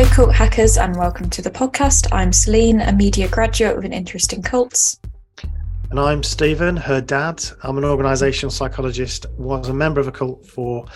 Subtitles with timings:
[0.00, 2.08] Hello, cult hackers, and welcome to the podcast.
[2.10, 4.98] I'm Celine, a media graduate with an interest in cults.
[5.90, 7.44] And I'm Stephen, her dad.
[7.62, 10.86] I'm an organizational psychologist, was a member of a cult for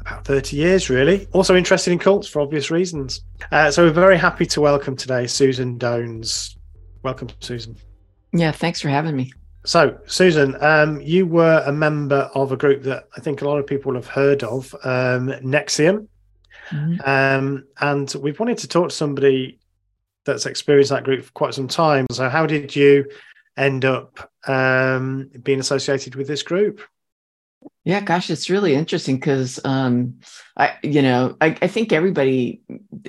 [0.00, 1.28] about 30 years, really.
[1.32, 3.22] Also interested in cults for obvious reasons.
[3.50, 6.56] Uh, so we're very happy to welcome today Susan Dones.
[7.02, 7.76] Welcome, Susan.
[8.32, 9.30] Yeah, thanks for having me.
[9.66, 13.58] So, Susan, um, you were a member of a group that I think a lot
[13.58, 16.08] of people have heard of, um, NXIVM.
[16.72, 17.08] Mm-hmm.
[17.08, 19.58] Um, and we've wanted to talk to somebody
[20.24, 22.06] that's experienced that group for quite some time.
[22.10, 23.06] So, how did you
[23.56, 26.80] end up um, being associated with this group?
[27.84, 30.20] Yeah, gosh, it's really interesting because um,
[30.56, 32.60] I, you know, I, I, think everybody,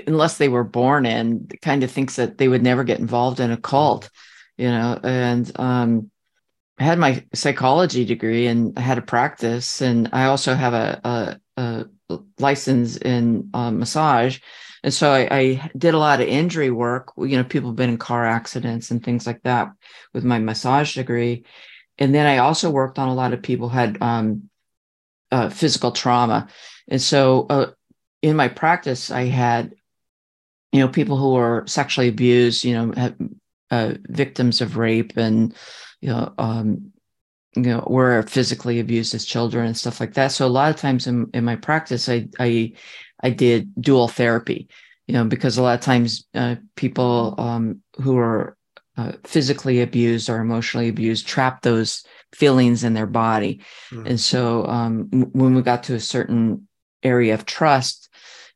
[0.08, 3.52] unless they were born in, kind of thinks that they would never get involved in
[3.52, 4.10] a cult,
[4.58, 5.00] you know.
[5.04, 6.12] And um,
[6.80, 11.40] I had my psychology degree and I had a practice, and I also have a,
[11.58, 11.86] a
[12.40, 14.40] license in uh, massage.
[14.84, 17.14] And so I, I, did a lot of injury work.
[17.18, 19.72] You know, people have been in car accidents and things like that
[20.14, 21.46] with my massage degree.
[21.98, 24.50] And then I also worked on a lot of people had um,
[25.32, 26.48] uh, physical trauma.
[26.88, 27.72] And so uh,
[28.22, 29.74] in my practice, I had,
[30.72, 33.14] you know, people who were sexually abused, you know,
[33.72, 35.56] uh, victims of rape and,
[36.02, 36.93] you know, um,
[37.56, 40.32] you know were physically abused as children and stuff like that.
[40.32, 42.74] So a lot of times in, in my practice i i
[43.22, 44.68] i did dual therapy
[45.08, 48.58] you know because a lot of times uh, people um, who are
[48.96, 53.62] uh, physically abused or emotionally abused trap those feelings in their body.
[53.92, 54.08] Mm.
[54.08, 56.68] and so um, when we got to a certain
[57.02, 58.10] area of trust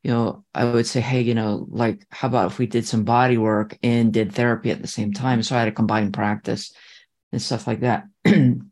[0.04, 3.04] you know i would say hey you know like how about if we did some
[3.04, 5.44] body work and did therapy at the same time?
[5.44, 6.72] So i had a combined practice
[7.32, 8.06] and stuff like that.
[8.26, 8.72] and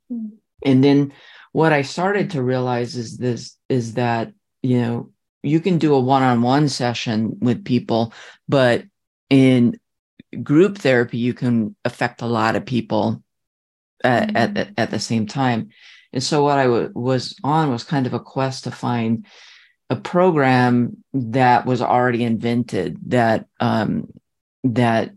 [0.64, 1.14] then
[1.52, 5.12] what I started to realize is this is that, you know,
[5.44, 8.14] you can do a one-on-one session with people,
[8.50, 8.84] but
[9.30, 9.80] in
[10.44, 13.24] group therapy, you can affect a lot of people
[14.04, 14.58] at, mm-hmm.
[14.58, 15.70] at, at the same time.
[16.12, 19.26] And so what I w- was on was kind of a quest to find
[19.90, 24.08] a program that was already invented that um,
[24.64, 25.12] that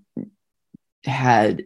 [1.05, 1.65] had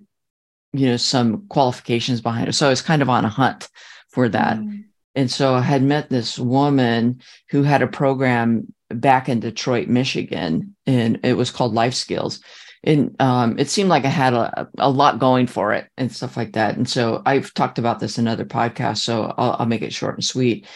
[0.72, 2.52] you know some qualifications behind it.
[2.54, 3.68] So i was kind of on a hunt
[4.08, 4.58] for that.
[4.58, 4.84] Mm.
[5.14, 10.74] and so i had met this woman who had a program back in detroit michigan
[10.86, 12.40] and it was called life skills.
[12.84, 16.36] And um, it seemed like i had a, a lot going for it and stuff
[16.36, 16.76] like that.
[16.76, 20.14] And so i've talked about this in other podcasts so I'll, I'll make it short
[20.14, 20.66] and sweet.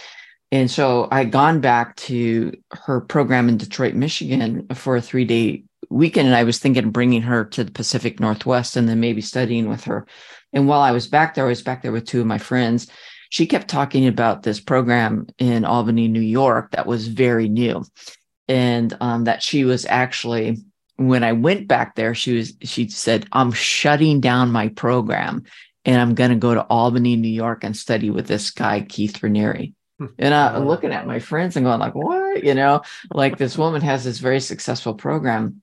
[0.52, 5.24] And so i had gone back to her program in detroit michigan for a three
[5.24, 9.00] day weekend and I was thinking of bringing her to the Pacific Northwest and then
[9.00, 10.06] maybe studying with her.
[10.53, 12.88] And while I was back there, I was back there with two of my friends.
[13.31, 17.84] She kept talking about this program in Albany, New York that was very new.
[18.48, 20.59] And um, that she was actually,
[20.97, 25.42] when I went back there, she was, she said, I'm shutting down my program
[25.84, 29.20] and I'm going to go to Albany, New York and study with this guy, Keith
[29.20, 29.72] Raniere.
[29.98, 30.06] Hmm.
[30.19, 32.44] And I'm looking at my friends and going like, what?
[32.44, 32.82] You know,
[33.12, 35.62] like this woman has this very successful program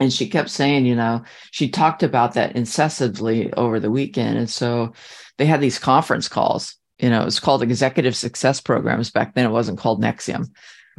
[0.00, 4.38] and she kept saying you know she talked about that incessantly over the weekend.
[4.38, 4.92] And so
[5.38, 9.10] they had these conference calls you know it was called executive success programs.
[9.10, 10.48] Back then it wasn't called NXIVM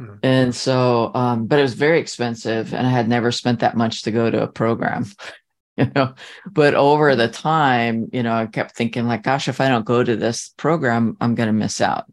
[0.00, 0.14] mm-hmm.
[0.22, 4.02] and so um, but it was very expensive and i had never spent that much
[4.02, 5.06] to go to a program
[5.76, 6.14] you know.
[6.50, 10.02] But over the time you know i kept thinking like gosh if i don't go
[10.02, 12.06] to this program i'm going to miss out.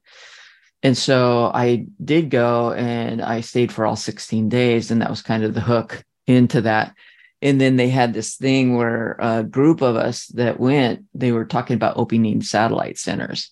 [0.82, 5.22] And so i did go and i stayed for all 16 days and that was
[5.22, 6.95] kind of the hook into that.
[7.41, 11.45] And then they had this thing where a group of us that went, they were
[11.45, 13.51] talking about opening satellite centers,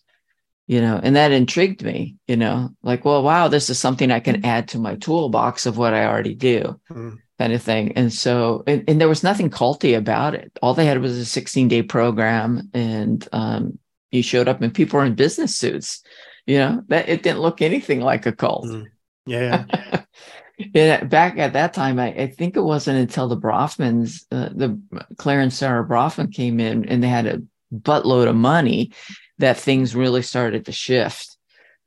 [0.65, 4.21] you know, and that intrigued me, you know, like, well, wow, this is something I
[4.21, 6.79] can add to my toolbox of what I already do.
[6.89, 7.17] Mm.
[7.37, 7.91] Kind of thing.
[7.97, 10.57] And so, and, and, there was nothing culty about it.
[10.61, 13.79] All they had was a 16 day program, and um,
[14.11, 16.03] you showed up, and people were in business suits.
[16.45, 18.65] You know, that it didn't look anything like a cult.
[18.65, 18.85] Mm.
[19.25, 19.65] Yeah.
[19.73, 20.01] yeah.
[20.73, 24.79] Yeah, back at that time, I, I, think it wasn't until the Bronfmans, uh, the
[25.17, 27.41] Claire and Sarah Bronfman came in and they had a
[27.73, 28.91] buttload of money
[29.37, 31.37] that things really started to shift,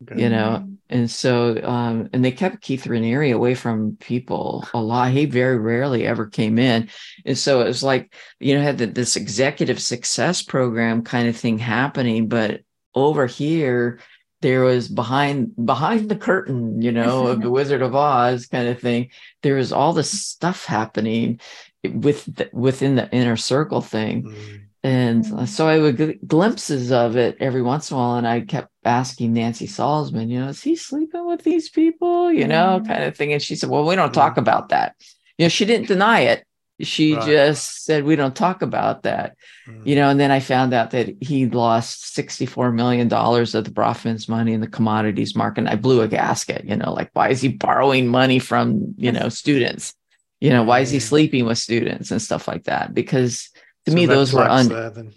[0.02, 0.22] okay.
[0.22, 0.68] you know?
[0.88, 5.12] And so, um, and they kept Keith Raniere away from people a lot.
[5.12, 6.88] He very rarely ever came in.
[7.24, 11.36] And so it was like, you know, had the, this executive success program kind of
[11.36, 12.60] thing happening, but
[12.94, 13.98] over here,
[14.44, 18.78] there was behind behind the curtain you know of the wizard of oz kind of
[18.78, 19.08] thing
[19.42, 21.40] there was all this stuff happening
[21.82, 24.60] with the, within the inner circle thing mm.
[24.82, 25.48] and mm.
[25.48, 28.68] so i would get glimpses of it every once in a while and i kept
[28.84, 32.86] asking nancy salzman you know is he sleeping with these people you know mm.
[32.86, 34.94] kind of thing and she said well we don't talk about that
[35.38, 36.44] you know, she didn't deny it.
[36.80, 37.24] She Right.
[37.24, 39.36] just said, we don't talk about that.
[39.68, 39.86] Mm.
[39.86, 44.28] You know, and then I found out that he lost $64 million of the Bronfman's
[44.28, 45.60] money in the commodities market.
[45.60, 49.12] And I blew a gasket, you know, like, why is he borrowing money from, you
[49.12, 49.94] know, students?
[50.40, 52.92] You know, why is he sleeping with students and stuff like that?
[52.92, 53.50] Because
[53.86, 55.12] to Some me, those were un-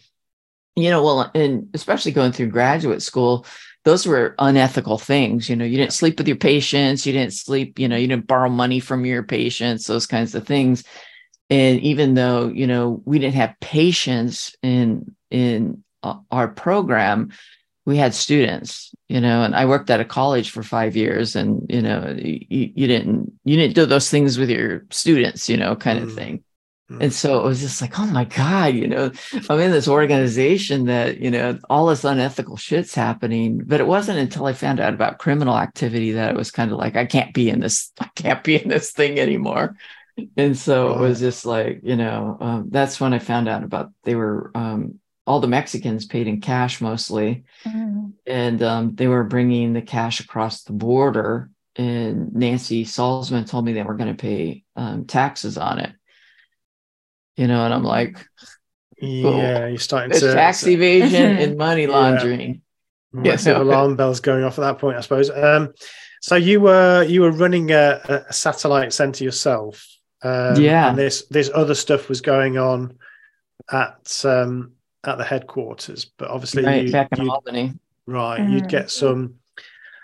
[0.75, 3.45] you know, well, and especially going through graduate school,
[3.83, 5.49] those were unethical things.
[5.49, 8.27] You know, you didn't sleep with your patients, you didn't sleep, you know, you didn't
[8.27, 10.83] borrow money from your patients, those kinds of things.
[11.49, 15.83] And even though, you know, we didn't have patients in in
[16.31, 17.31] our program,
[17.85, 21.65] we had students, you know, and I worked at a college for five years and,
[21.69, 25.75] you know, you, you didn't, you didn't do those things with your students, you know,
[25.75, 26.15] kind of Mm.
[26.15, 26.43] thing.
[26.91, 27.03] Mm.
[27.03, 29.11] And so it was just like, oh my God, you know,
[29.49, 33.61] I'm in this organization that, you know, all this unethical shit's happening.
[33.65, 36.77] But it wasn't until I found out about criminal activity that it was kind of
[36.77, 39.75] like, I can't be in this, I can't be in this thing anymore.
[40.35, 43.91] And so it was just like, you know, um, that's when I found out about
[44.03, 48.13] they were, um, all the Mexicans paid in cash mostly Mm.
[48.25, 51.49] and um, they were bringing the cash across the border.
[51.75, 55.91] And Nancy Salzman told me they were going to pay um, taxes on it.
[57.35, 58.25] You know, and I'm like,
[58.99, 61.89] Yeah, you're starting it's to tax evasion and money Yeah.
[61.89, 62.61] laundering.
[63.13, 63.63] massive Yeah.
[63.63, 65.29] alarm bells going off at that point, I suppose.
[65.29, 65.73] Um,
[66.21, 69.85] so you were you were running a, a satellite center yourself,
[70.23, 70.89] um, Yeah.
[70.89, 72.97] and this this other stuff was going on
[73.71, 74.73] at um,
[75.05, 77.73] at the headquarters, but obviously Right you, back in you Albany.
[78.05, 78.69] right you'd Mm.
[78.69, 79.35] get some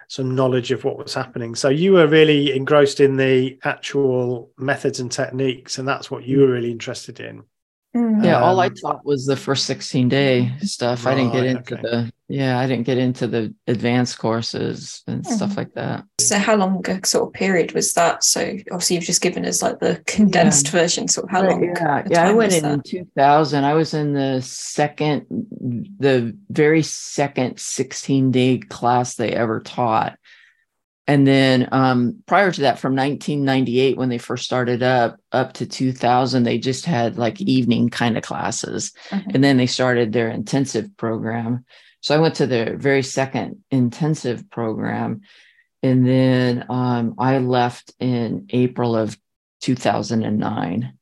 [0.10, 1.56] some knowledge of what was happening.
[1.56, 6.42] So you were really engrossed in the actual methods and techniques, and that's what you
[6.42, 7.44] were really interested in.
[7.96, 8.26] Mm.
[8.26, 11.06] Yeah, all I Um, taught was the first 16 day stuff.
[11.06, 11.82] I didn't get into okay.
[11.82, 15.58] the yeah, I didn't get into the advanced courses and stuff Mhm.
[15.58, 16.04] like that.
[16.20, 18.24] So how long a sort of period was that?
[18.24, 21.08] So obviously you've just given us like the condensed version.
[21.08, 21.64] Sort of how long?
[21.64, 22.28] Yeah, yeah.
[22.28, 22.86] I went in in that?
[22.86, 23.64] 2000.
[23.64, 25.28] I was in the second,
[26.00, 30.18] the very second 16 day class they ever taught.
[31.06, 35.66] And then um, prior to that, from 1998, when they first started up, up to
[35.66, 38.94] 2000, they just had like evening kind of classes.
[39.10, 39.36] Mhm.
[39.36, 41.66] And then they started their intensive program.
[42.00, 45.22] So I went to their very second intensive program.
[45.82, 49.18] And then um, I left in April of
[49.62, 50.94] 2009.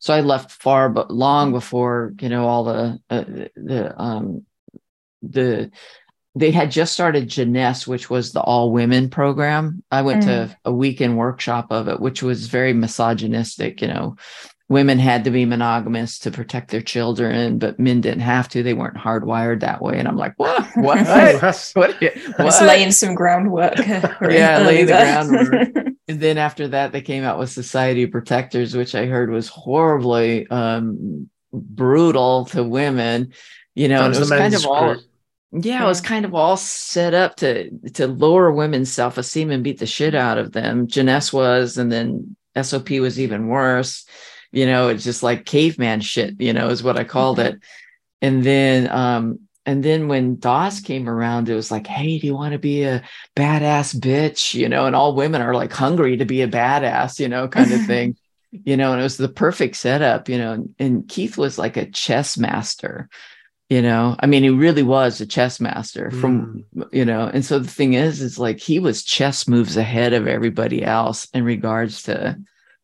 [0.00, 3.24] So I left far, but long before you know all the uh,
[3.56, 4.46] the um
[5.22, 5.70] the
[6.38, 9.82] they had just started Jness, which was the all women program.
[9.90, 13.82] I went to a weekend workshop of it, which was very misogynistic.
[13.82, 14.16] You know,
[14.68, 18.62] women had to be monogamous to protect their children, but men didn't have to.
[18.62, 19.98] They weren't hardwired that way.
[19.98, 20.66] And I'm like, what?
[20.76, 21.04] What?
[21.04, 21.98] That's- what?
[22.38, 23.78] Just laying some groundwork.
[23.78, 25.86] Yeah, early laying the groundwork.
[26.08, 29.48] And then after that, they came out with Society of Protectors, which I heard was
[29.48, 33.32] horribly um, brutal to women.
[33.74, 34.94] You know, it was was kind of all.
[34.94, 35.04] group.
[35.50, 39.64] Yeah, it was kind of all set up to to lower women's self esteem and
[39.64, 40.86] beat the shit out of them.
[40.86, 44.04] Jness was, and then SOP was even worse.
[44.52, 46.38] You know, it's just like caveman shit.
[46.38, 47.58] You know, is what I called it.
[48.20, 52.34] And then, um, and then when DOS came around, it was like, hey, do you
[52.34, 53.02] want to be a
[53.34, 54.52] badass bitch?
[54.52, 57.18] You know, and all women are like hungry to be a badass.
[57.18, 58.16] You know, kind of thing.
[58.50, 60.30] You know, and it was the perfect setup.
[60.30, 63.10] You know, and, and Keith was like a chess master
[63.68, 67.58] you know i mean he really was a chess master from you know and so
[67.58, 72.02] the thing is is like he was chess moves ahead of everybody else in regards
[72.04, 72.38] to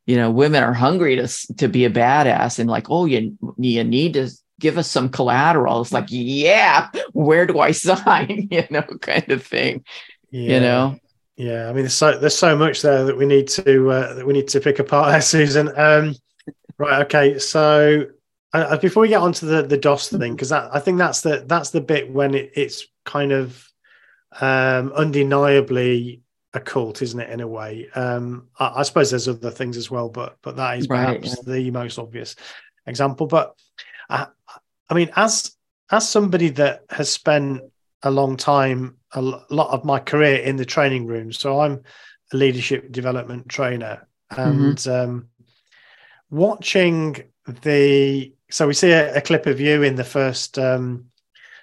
[0.06, 3.82] you know women are hungry to to be a badass and like oh you you
[3.84, 4.28] need to
[4.60, 9.42] give us some collateral it's like yeah where do i sign you know kind of
[9.44, 9.82] thing
[10.30, 10.54] Yeah.
[10.54, 10.98] you know
[11.36, 14.24] Yeah, I mean, there's so there's so much there that we need to uh, that
[14.26, 15.66] we need to pick apart there, Susan.
[15.76, 16.14] Um,
[16.78, 17.40] right, okay.
[17.40, 18.06] So
[18.54, 21.70] uh, before we get onto the the DOS thing, because I think that's the that's
[21.70, 23.68] the bit when it, it's kind of
[24.40, 26.22] um, undeniably
[26.54, 27.30] a cult, isn't it?
[27.30, 30.78] In a way, um, I, I suppose there's other things as well, but but that
[30.78, 32.36] is Right, perhaps the most obvious
[32.86, 33.26] example.
[33.26, 33.54] But
[34.08, 34.28] I,
[34.88, 35.56] I mean, as
[35.90, 37.60] as somebody that has spent
[38.04, 41.32] a long time, a lot of my career in the training room.
[41.32, 41.82] So I'm
[42.32, 45.28] a leadership development trainer, and um,
[46.30, 47.16] watching
[47.62, 48.32] the.
[48.50, 51.06] So we see a, a clip of you in the first um,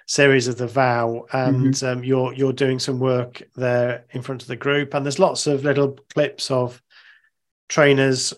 [0.06, 4.48] series of the vow, and um, you're you're doing some work there in front of
[4.48, 6.82] the group, and there's lots of little clips of
[7.68, 8.34] trainers,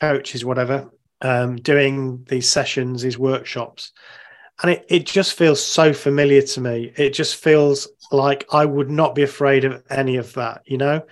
[0.00, 0.90] coaches, whatever,
[1.22, 3.92] um, doing these sessions, these workshops.
[4.62, 6.92] And it, it just feels so familiar to me.
[6.96, 11.02] It just feels like i would not be afraid of any of that you know?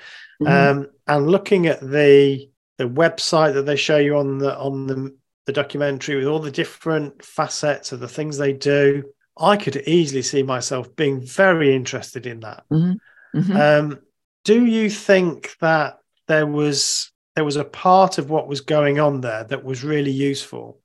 [0.40, 0.49] Mhm.
[0.49, 5.14] um and looking at the the website that they show you on the on the
[5.46, 9.04] the documentary with all the different facets of the things they do.
[9.38, 12.64] I could easily see myself being very interested in that.
[12.70, 13.38] Mm-hmm.
[13.38, 13.56] Mm-hmm.
[13.56, 14.00] Um,
[14.44, 19.20] do you think that there was there was a part of what was going on
[19.20, 20.80] there that was really useful,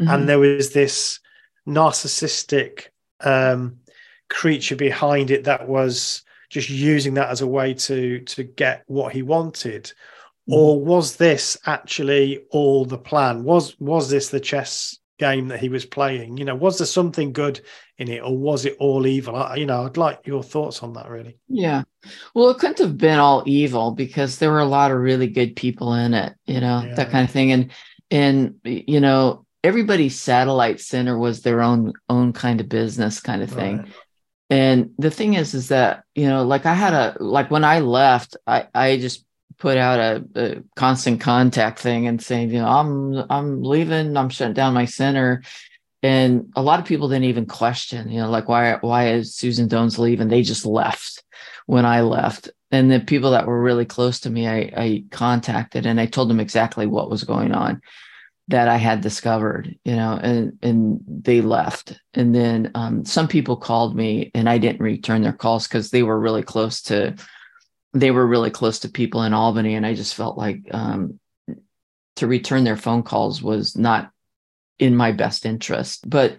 [0.00, 0.10] Mm-hmm.
[0.10, 1.20] and there was this
[1.68, 2.86] narcissistic
[3.20, 3.80] um,
[4.30, 9.12] creature behind it that was just using that as a way to to get what
[9.12, 9.92] he wanted.
[10.50, 15.68] Or was this actually all the plan was was this the chess game that he
[15.68, 17.60] was playing you know was there something good
[17.98, 20.94] in it or was it all evil I, you know i'd like your thoughts on
[20.94, 21.82] that really Yeah.
[22.34, 25.54] Well, it couldn't have been all evil because there were a lot of really good
[25.54, 26.94] people in it, you know, Yeah.
[26.94, 27.52] that kind of thing.
[27.52, 27.70] And
[28.10, 33.50] and you know, everybody's satellite center was their own own kind of business kind of
[33.50, 33.78] thing.
[33.78, 33.92] Right.
[34.48, 37.80] And the thing is, is that, you know, like I had a like when I
[37.80, 39.26] left, I I just
[39.60, 44.30] put out a, a constant contact thing and saying, you know, I'm I'm leaving, I'm
[44.30, 45.42] shutting down my center.
[46.02, 49.68] And a lot of people didn't even question, you know, like why why is Susan
[49.68, 50.28] Dones leaving?
[50.28, 51.22] They just left
[51.66, 52.50] when I left.
[52.72, 56.30] And the people that were really close to me, I, I contacted and I told
[56.30, 57.82] them exactly what was going on
[58.48, 62.00] that I had discovered, you know, and and they left.
[62.14, 66.02] And then um, some people called me and I didn't return their calls because they
[66.02, 67.14] were really close to
[67.92, 69.74] they were really close to people in Albany.
[69.74, 71.18] And I just felt like um,
[72.16, 74.10] to return their phone calls was not
[74.78, 76.08] in my best interest.
[76.08, 76.36] But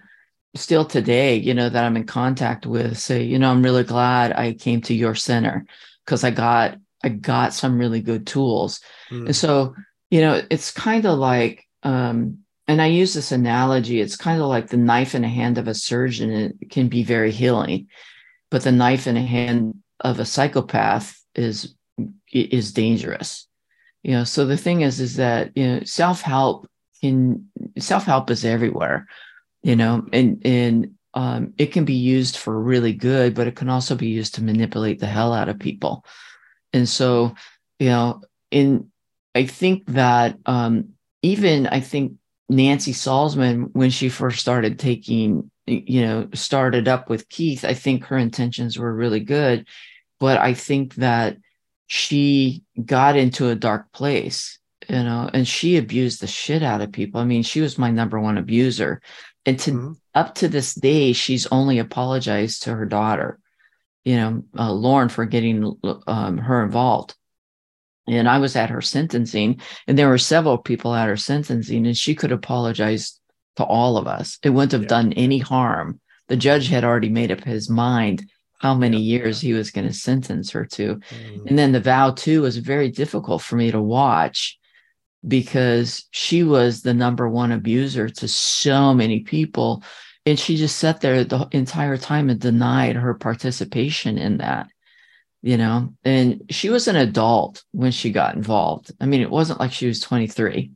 [0.56, 4.34] still today, you know, that I'm in contact with say, you know, I'm really glad
[4.34, 5.66] I came to your center
[6.06, 8.80] because I got I got some really good tools.
[9.10, 9.28] Mm.
[9.28, 9.76] And so,
[10.10, 14.48] you know, it's kind of like um and I use this analogy, it's kind of
[14.48, 17.88] like the knife in the hand of a surgeon it can be very healing,
[18.50, 21.76] but the knife in the hand of a psychopath is
[22.32, 23.48] is dangerous.
[24.04, 26.68] You know, so the thing is is that, you know, self-help
[27.02, 29.08] can self-help is everywhere
[29.64, 33.70] you know and and um, it can be used for really good but it can
[33.70, 36.06] also be used to manipulate the hell out of people
[36.74, 37.34] and so
[37.80, 38.22] you know
[38.52, 38.90] in
[39.36, 40.90] i think that um,
[41.22, 42.14] even i think
[42.50, 48.06] nancy salzman when she first started taking you know started up with keith i think
[48.06, 49.68] her intentions were really good
[50.22, 51.36] but i think that
[51.88, 56.92] she got into a dark place you know and she abused the shit out of
[56.94, 57.20] people.
[57.20, 59.02] I mean she was my number one abuser.
[59.46, 59.96] And to Mhm.
[60.16, 63.40] up to this day she's only apologized to her daughter
[64.06, 65.58] you know uh, lauren for getting
[66.08, 67.16] um, her involved.
[68.08, 71.98] And i was at her sentencing and there were several people at her sentencing and
[71.98, 73.20] she could apologize
[73.58, 74.40] to all of us.
[74.44, 74.96] It wouldn't have Yeah.
[74.98, 76.00] done any harm.
[76.30, 78.18] The judge had already made up his mind
[78.62, 79.18] how many Yeah.
[79.18, 81.46] years he was going to sentence her to Mm.
[81.48, 84.58] and then the vow too was very difficult for me to watch
[85.28, 89.84] because she was the number one abuser to so many people.
[90.26, 94.68] And she just sat there the entire time and denied her participation in that,
[95.42, 95.94] you know.
[96.04, 98.92] And she was an adult when she got involved.
[99.00, 100.72] I mean, it wasn't like she was 23,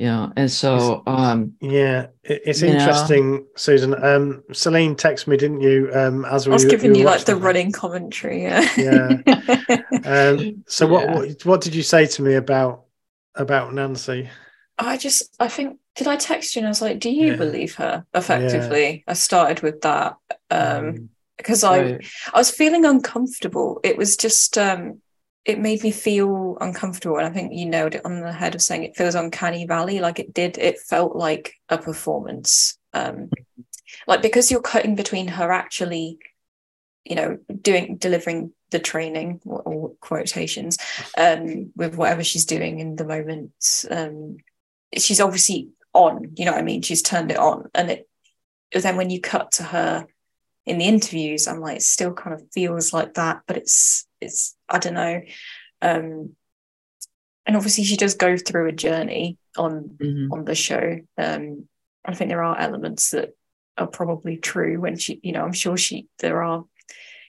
[0.00, 0.32] you know.
[0.36, 2.74] And so, um, Yeah, it's You know?
[2.78, 3.92] interesting, Susan.
[4.02, 5.90] Um, Celine texted me, didn't you?
[5.92, 8.42] Um, as we I was we giving were you like the running commentary.
[8.42, 8.62] Yeah.
[8.76, 9.20] Yeah.
[10.04, 11.14] Um, so what, Yeah.
[11.14, 12.84] what what did you say to me about
[13.34, 14.28] about Nancy?
[14.78, 17.36] I just, I think, did I text you and I was like, do you Yeah.
[17.36, 19.04] believe her effectively?
[19.06, 20.16] I started with that
[20.50, 22.06] um, Mm, because I, right.
[22.32, 23.80] I was feeling uncomfortable.
[23.84, 25.02] It was just, um,
[25.44, 27.16] it made me feel uncomfortable.
[27.16, 30.00] And I think you nailed it on the head of saying it feels uncanny valley.
[30.00, 32.78] Like it did, it felt like a performance.
[32.92, 33.30] Um,
[34.06, 36.18] like because you're cutting between her actually,
[37.04, 40.76] you know, doing, delivering the training or, or quotations
[41.16, 43.52] um, with whatever she's doing in the moment.
[43.90, 44.36] Um,
[44.96, 46.82] she's obviously on, you know what I mean?
[46.82, 47.70] She's turned it on.
[47.74, 48.08] And it,
[48.72, 50.06] then when you cut to her
[50.66, 54.54] in the interviews, I'm like, it still kind of feels like that, but it's, it's,
[54.70, 55.20] I don't know.
[55.82, 56.36] Um,
[57.46, 60.30] and obviously she does go through a journey on, Mhm.
[60.30, 60.98] on the show.
[61.18, 61.68] Um,
[62.04, 63.30] I think there are elements that
[63.76, 66.64] are probably true when she, you know, I'm sure she, there are,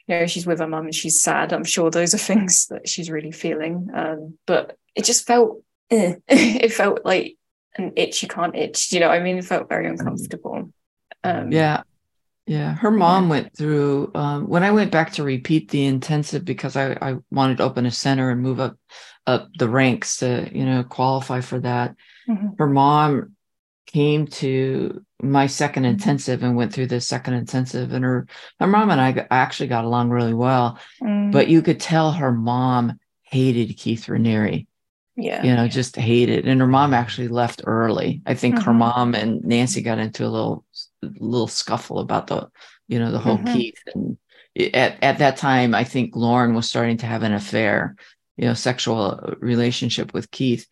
[0.08, 1.54] you know, she's with her mum and she's sad.
[1.54, 3.90] I'm sure those are things that she's really feeling.
[3.94, 6.16] Um, but it just felt, eh.
[6.28, 7.38] it felt like
[7.78, 8.92] an itch you can't itch.
[8.92, 10.72] You know, what I mean, it felt very uncomfortable.
[11.24, 11.84] Um, Yeah.
[12.48, 12.74] Yeah.
[12.74, 16.94] Her mom went through um, when I went back to repeat the intensive because I,
[17.02, 18.78] I wanted to open a center and move up
[19.28, 21.96] up the ranks to, you know, qualify for that.
[22.28, 22.58] Mhm.
[22.58, 23.36] Her mom
[23.86, 28.26] came to my second intensive and went through the second intensive and her
[28.60, 31.32] her mom and I actually got along really well Mm.
[31.32, 34.66] but you could tell her mom hated Keith Raniere
[35.16, 35.44] Yeah.
[35.44, 36.48] You know, just hated.
[36.48, 38.22] And her mom actually left early.
[38.26, 38.66] I think mm-hmm.
[38.66, 40.66] her mom and Nancy got into a little
[41.02, 42.50] little scuffle about the,
[42.88, 43.54] you know, the whole mm-hmm.
[43.54, 43.80] Keith.
[43.94, 44.18] And
[44.74, 47.96] at, at that time, I think Lauren was starting to have an affair,
[48.38, 50.68] you know, sexual relationship with Keith.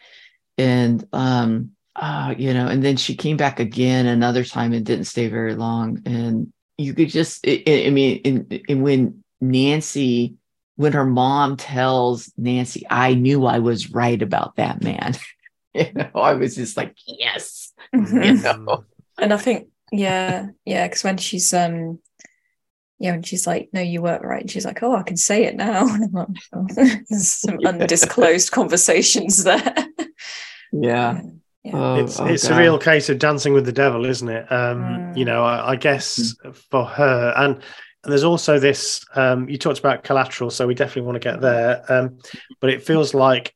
[0.57, 5.05] And um, uh, you know, and then she came back again another time and didn't
[5.05, 6.01] stay very long.
[6.05, 10.35] And you could just, I, I mean, in, in when Nancy,
[10.79, 15.13] when her mom tells Nancy, I knew I was right about that man.
[15.73, 17.73] you know, I was just like, yes.
[17.93, 18.23] Mm-hmm.
[18.23, 18.85] You know?
[19.17, 21.99] And I think, yeah, yeah, because when she's um
[22.97, 24.39] yeah, when she's like, no, you weren't right.
[24.39, 25.85] And she's like, oh, I can say it now.
[26.53, 26.67] oh.
[26.73, 29.73] There's some undisclosed conversations there.
[30.71, 31.15] Yeah.
[31.15, 31.21] yeah.
[31.65, 31.71] Yeah.
[31.73, 32.57] Oh, it's oh, it's God.
[32.57, 34.49] a real case of dancing with the devil, isn't it?
[34.49, 35.17] Um, mm.
[35.17, 36.55] You know, I, I guess mm.
[36.55, 37.61] for her, and,
[38.03, 39.05] and there's also this.
[39.15, 41.83] Um, you talked about collateral, so we definitely want to get there.
[41.89, 42.19] Um,
[42.61, 43.53] but it feels like,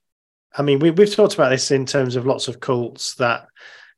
[0.55, 3.47] I mean, we, we've talked about this in terms of lots of cults that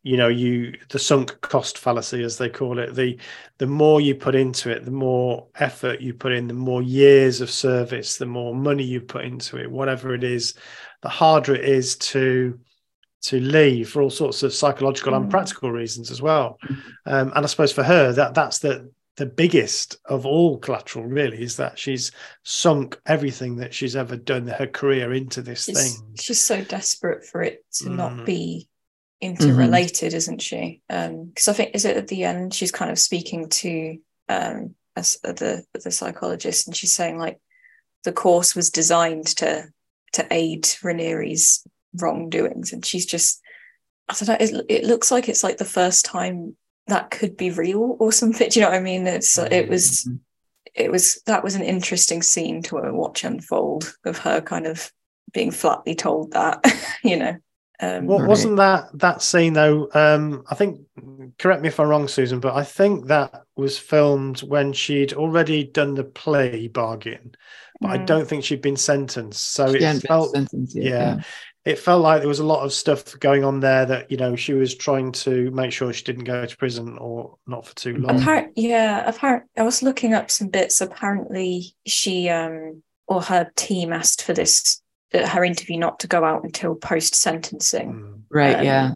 [0.04, 3.20] you know you the sunk cost fallacy as they call it the
[3.58, 7.42] the more you put into it the more effort you put in the more years
[7.42, 10.54] of service the more money you put into it whatever it is
[11.02, 12.60] the harder it is to
[13.26, 15.18] to leave for all sorts of psychological mm.
[15.18, 16.60] and practical reasons as well.
[17.08, 21.42] Um, and I suppose for her, that that's the the biggest of all collateral really
[21.42, 22.12] is that she's
[22.44, 26.16] sunk everything that she's ever done her career into this she's, thing.
[26.20, 27.96] She's so desperate for it to mm.
[27.96, 28.68] not be
[29.22, 30.18] interrelated, mm-hmm.
[30.18, 30.82] isn't she?
[30.90, 34.76] Because um, I think is it at the end she's kind of speaking to um,
[34.96, 37.40] as uh, the the psychologist, and she's saying like
[38.04, 39.66] the course was designed to
[40.14, 41.66] to aid Raniere's
[41.98, 43.42] wrongdoings and she's just
[44.10, 46.56] i don't know it, it looks like it's like the first time
[46.88, 50.06] that could be real or something do you know what i mean it's it was
[50.08, 50.16] mm-hmm.
[50.74, 54.92] it was that was an interesting scene to watch unfold of her kind of
[55.34, 56.64] being flatly told that
[57.04, 57.36] you know
[57.80, 59.90] um, well, wasn't that that scene though?
[59.94, 60.82] Um, I think.
[61.38, 65.66] Correct me if I'm wrong, Susan, but I think that was filmed when she'd already
[65.66, 67.36] done the plea bargain,
[67.82, 67.92] but mm.
[67.92, 69.52] I don't think she'd been sentenced.
[69.52, 71.22] So she it felt, yet, yeah, yeah,
[71.66, 74.36] it felt like there was a lot of stuff going on there that you know
[74.36, 77.98] she was trying to make sure she didn't go to prison or not for too
[77.98, 78.20] long.
[78.20, 79.46] Appar- yeah, apparent.
[79.58, 80.80] I was looking up some bits.
[80.80, 84.82] Apparently, she um or her team asked for this
[85.14, 87.94] uh, her interview not to go out until post sentencing.
[87.94, 88.22] Mm.
[88.30, 88.58] Right.
[88.58, 88.94] Um, yeah.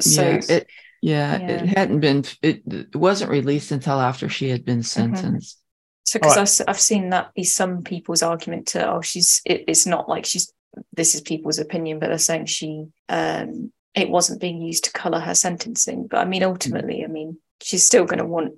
[0.00, 0.66] So yeah, it,
[1.00, 2.24] yeah, yeah, it hadn't been.
[2.42, 5.14] It, it, wasn't released until after she had been mm-hmm.
[5.14, 5.56] sentenced.
[5.56, 5.58] Mm-hmm.
[6.04, 6.68] So, because right.
[6.68, 9.40] I've seen that be some people's argument to, oh, she's.
[9.44, 10.52] It, it's not like she's
[10.92, 15.20] this is people's opinion, but they're saying she um, it wasn't being used to colour
[15.20, 16.06] her sentencing.
[16.06, 18.54] But I mean, ultimately, I mean, she's still going to want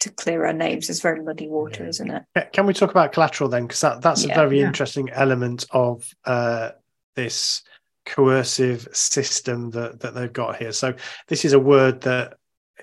[0.00, 0.88] to clear her names.
[0.88, 1.88] It's very muddy water, yeah.
[1.88, 2.52] isn't it?
[2.52, 3.66] Can we talk about collateral then?
[3.66, 4.66] Because that, that's yeah, a very yeah.
[4.66, 6.70] interesting element of uh,
[7.14, 7.62] this
[8.04, 10.72] coercive system that, that they've got here.
[10.72, 10.94] So
[11.28, 12.34] this is a word that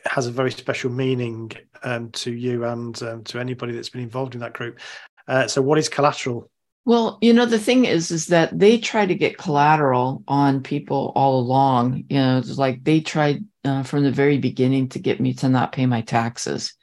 [0.06, 1.52] has a very special meaning
[1.84, 4.80] um, to you and um, to anybody that's been involved in that group.
[5.28, 6.50] Uh, so what is collateral?
[6.86, 11.14] Well, you know, the thing is, is that they try to get collateral on people
[11.16, 12.06] all along.
[12.10, 15.50] You know, it's like they tried uh, from the very beginning to get me to
[15.50, 16.74] not pay my taxes.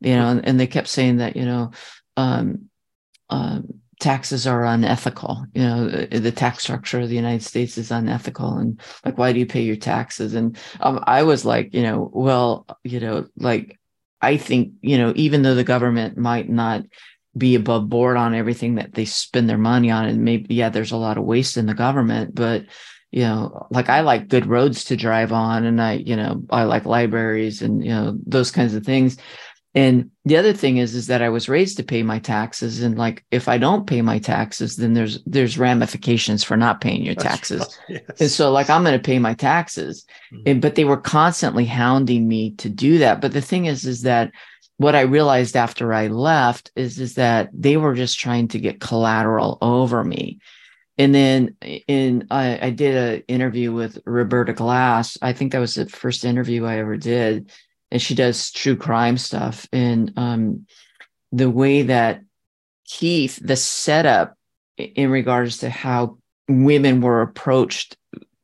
[0.00, 1.70] You know, and, and they kept saying that, you know,
[2.16, 2.68] um,
[3.30, 3.60] uh,
[4.00, 5.44] taxes are unethical.
[5.54, 9.38] You know, the, tax structure of the United States is unethical, and like, why do
[9.38, 10.34] you pay your taxes?
[10.34, 13.78] And um, I was like, you know, well, you know, like
[14.20, 16.82] I think, you know, even though the government might not
[17.38, 20.04] be above board on everything that they spend their money on.
[20.04, 22.64] And maybe, yeah, there's a lot of waste in the government, but
[23.10, 26.64] you know, like I like good roads to drive on and I, you know, I
[26.64, 29.16] like libraries and, you know, those kinds of things.
[29.74, 32.82] And the other thing is, is that I was raised to pay my taxes.
[32.82, 37.02] And like, if I don't pay my taxes, then there's, there's ramifications for not paying
[37.02, 37.60] your taxes.
[37.60, 38.02] Right.
[38.08, 38.20] Yes.
[38.20, 40.04] And so like, I'm going to pay my taxes.
[40.32, 40.42] Mm-hmm.
[40.46, 43.20] And, but they were constantly hounding me to do that.
[43.20, 44.32] But the thing is, is that
[44.78, 48.80] what I realized after I left is, is that they were just trying to get
[48.80, 50.38] collateral over me.
[50.96, 55.18] And then in I, I did an interview with Roberta Glass.
[55.20, 57.50] I think that was the first interview I ever did.
[57.90, 59.68] And she does true crime stuff.
[59.72, 60.66] And um,
[61.32, 62.22] the way that
[62.84, 64.36] Keith, the setup
[64.76, 67.96] in regards to how women were approached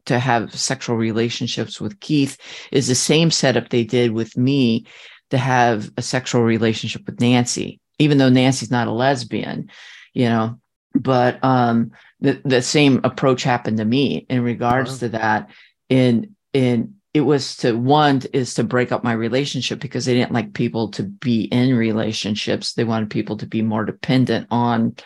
[0.06, 2.36] to have sexual relationships with Keith
[2.72, 4.84] is the same setup they did with me
[5.30, 9.70] to have a sexual relationship with Nancy, even though Nancy's not a lesbian,
[10.12, 10.60] you know.
[10.94, 14.98] But um, the the same approach happened to me in regards wow.
[14.98, 15.50] to that.
[15.88, 20.32] In in it was to one is to break up my relationship because they didn't
[20.32, 22.72] like people to be in relationships.
[22.72, 24.96] They wanted people to be more dependent on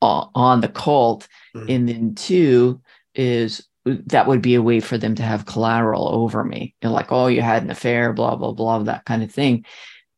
[0.00, 1.70] on the cult, mm-hmm.
[1.70, 2.80] and then two
[3.14, 6.74] is that would be a way for them to have collateral over me.
[6.82, 9.64] You know, like, oh, you had an affair, blah, blah, blah, that kind of thing.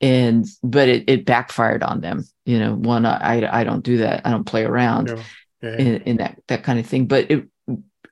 [0.00, 2.24] And but it, it backfired on them.
[2.44, 4.27] You know, one, I I don't do that.
[4.27, 5.22] I don't play around yeah.
[5.62, 5.77] Yeah.
[5.77, 7.07] In, in that that kind of thing.
[7.07, 7.48] But it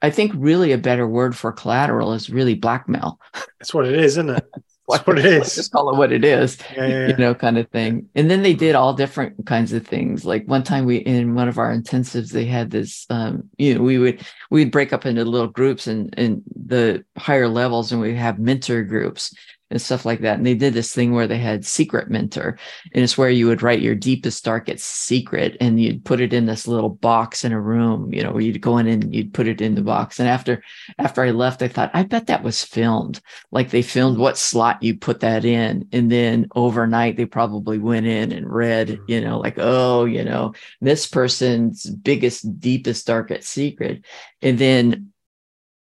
[0.00, 3.20] I think really a better word for collateral is really blackmail.
[3.58, 4.44] That's what it is, isn't it?
[4.92, 5.54] That's what it is.
[5.54, 8.08] Just call it what it is, yeah, yeah, you know, kind of thing.
[8.14, 10.24] And then they did all different kinds of things.
[10.24, 13.06] Like one time we in one of our intensives, they had this.
[13.10, 17.48] Um, you know, we would we'd break up into little groups and and the higher
[17.48, 19.34] levels, and we have mentor groups
[19.72, 20.36] and stuff like that.
[20.36, 22.58] And they did this thing where they had secret mentor,
[22.94, 26.46] and it's where you would write your deepest, darkest secret, and you'd put it in
[26.46, 28.12] this little box in a room.
[28.12, 30.20] You know, where you'd go in and you'd put it in the box.
[30.20, 30.62] And after
[30.98, 33.20] after I left, I thought, I bet that was filmed.
[33.50, 38.06] Like they filmed what slot you put that in, and then overnight they probably went
[38.06, 38.88] in and read.
[38.88, 39.04] Mm-hmm.
[39.08, 44.04] You know, like oh, you know, this person's biggest, deepest, darkest secret,
[44.42, 45.11] and then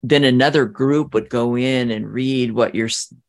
[0.03, 2.89] then another group would go in and read what your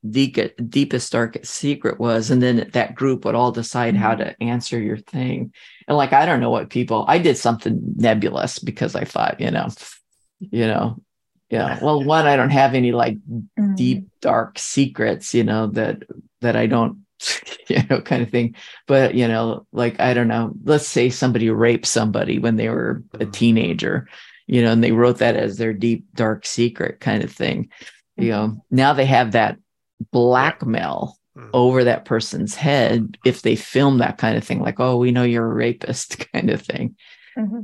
[0.10, 4.24] deepest darkest secret was and then that group would all decide how mm-hmm.
[4.24, 5.54] to answer your thing
[5.88, 9.52] and like i don't know what people i did something nebulous because i thought you
[9.52, 9.68] know
[10.40, 10.98] you know
[11.50, 13.18] yeah well one i don't have any like
[13.76, 16.04] deep dark secrets you know that
[16.40, 17.00] that i don't
[17.68, 18.56] you know kind of thing
[18.88, 23.04] but you know like i don't know let's say somebody raped somebody when they were
[23.16, 23.34] a mm.
[23.34, 24.08] teenager
[24.52, 27.70] you know, and they wrote that as their deep, dark secret kind of thing.
[28.18, 29.58] You know, now they have that
[30.12, 31.50] blackmail mm-hmm.
[31.54, 35.24] over that person's head if they film that kind of thing, like, oh, we know
[35.24, 36.98] you're a rapist kind of thing.
[37.38, 37.62] Mm-hmm.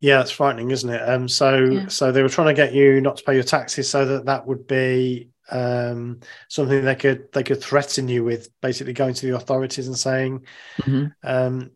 [0.00, 1.06] Yeah, it's frightening, isn't it?
[1.06, 1.88] Um, so yeah.
[1.88, 4.46] so they were trying to get you not to pay your taxes, so that that
[4.46, 9.36] would be um, something they could they could threaten you with, basically going to the
[9.36, 10.46] authorities and saying,
[10.78, 11.06] mm-hmm.
[11.22, 11.70] um,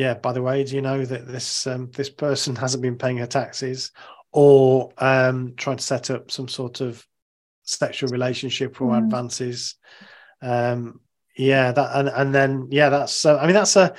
[0.00, 3.18] yeah, by the way, do you know that this um, this person hasn't been paying
[3.18, 3.92] her taxes,
[4.32, 7.06] or um, trying to set up some sort of
[7.64, 9.04] sexual relationship or mm.
[9.04, 9.74] advances?
[10.40, 11.00] Um,
[11.36, 13.94] yeah, that and and then yeah, that's uh, I mean that's a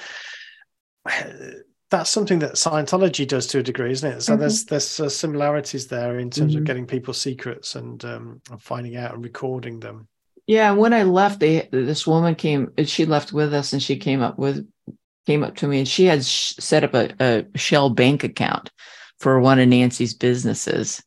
[1.91, 4.21] that's something that Scientology does to a degree, isn't it?
[4.21, 4.39] So mm-hmm.
[4.39, 6.61] there's there's uh, similarities there in terms mm-hmm.
[6.61, 10.07] of getting people's secrets and um, and finding out and recording them.
[10.47, 12.71] Yeah, when I left, they this woman came.
[12.85, 14.67] She left with us, and she came up with
[15.31, 18.69] came up to me and she had sh- set up a, a shell bank account
[19.19, 21.01] for one of Nancy's businesses.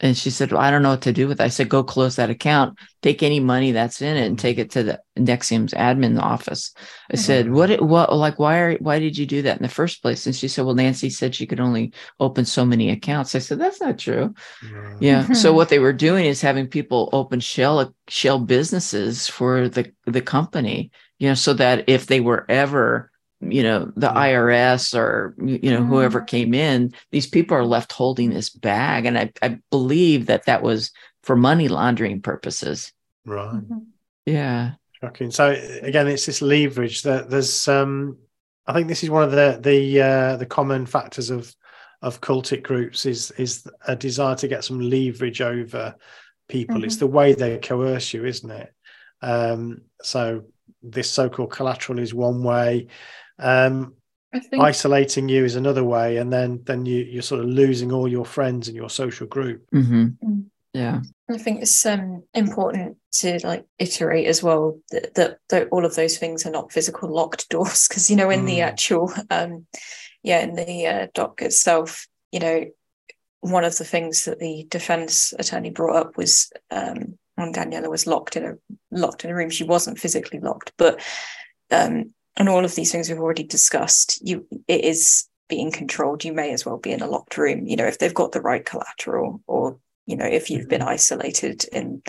[0.00, 1.44] And she said, well, I don't know what to do with it.
[1.44, 4.72] I said, go close that account, take any money that's in it and take it
[4.72, 6.74] to the NXIVM's admin office.
[7.12, 7.54] I said, mm-hmm.
[7.54, 10.26] what, what, like, why are, why did you do that in the first place?
[10.26, 13.36] And she said, well, Nancy said she could only open so many accounts.
[13.36, 14.34] I said, that's not true.
[14.64, 14.96] Mm-hmm.
[15.00, 15.32] Yeah.
[15.32, 20.22] So what they were doing is having people open shell, shell businesses for the, the
[20.22, 20.90] company,
[21.20, 23.12] you know, so that if they were ever
[23.50, 26.26] you know the irs or you know whoever mm-hmm.
[26.26, 29.06] came in these people are left holding this bag.
[29.06, 30.90] And i, I believe that that was
[31.22, 32.92] for money laundering purposes.
[33.24, 33.54] Right.
[33.54, 33.78] Mm-hmm.
[34.26, 34.72] yeah.
[35.00, 35.30] Shocking.
[35.30, 35.50] So
[35.82, 38.18] again it's this leverage that there's um
[38.66, 41.54] i think this is one of the the uh the common factors of
[42.02, 45.94] of cultic groups is is a desire to get some leverage over
[46.48, 46.76] people.
[46.76, 46.84] Mm-hmm.
[46.84, 48.72] it's the way they coerce you isn't it?
[49.22, 50.44] Um so
[50.84, 52.88] this so-called collateral is one way
[53.38, 53.94] um,
[54.32, 54.62] think...
[54.62, 58.24] Isolating you is another way, and then then you you're sort of losing all your
[58.24, 59.64] friends and your social group.
[59.72, 60.04] Mm-hmm.
[60.24, 60.44] Mm.
[60.72, 65.84] Yeah, I think it's um, important to like iterate as well that, that, that all
[65.84, 68.46] of those things are not physical locked doors because you know in mm.
[68.46, 69.66] the actual um,
[70.24, 72.64] yeah in the uh, doc itself you know
[73.44, 78.06] one of the things that the defense attorney brought up was um, when Daniela was
[78.06, 78.54] locked in a
[78.90, 79.50] locked in a room.
[79.50, 81.00] She wasn't physically locked, but
[81.70, 86.24] um, and all of these things we've already discussed you it is being controlled.
[86.24, 88.40] You may as well be in a locked room you know if they've got the
[88.40, 90.90] right collateral or you know if you've been mm-hmm.
[90.90, 92.06] isolated and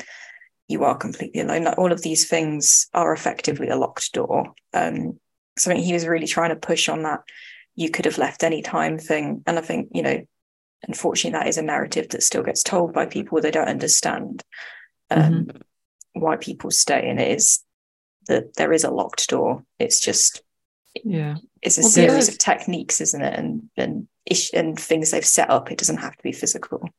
[0.68, 4.54] you are completely alone like all of these things are effectively a locked door.
[4.74, 5.20] Um
[5.58, 7.22] so i think he was really trying to push on that.
[7.76, 9.44] You could have left any time thing.
[9.46, 10.26] And i think you know
[10.88, 13.42] unfortunately that is a narrative that still gets told by people.
[13.42, 14.44] They don't understand
[15.10, 15.58] um, mm-hmm.
[16.14, 17.65] why people stay and it is
[18.28, 19.64] that there is a locked door.
[19.80, 20.42] It's just
[21.04, 23.38] yeah, it's a well, series of techniques, isn't it?
[23.38, 25.72] And and ish, and things they've set up.
[25.72, 26.90] It doesn't have to be physical.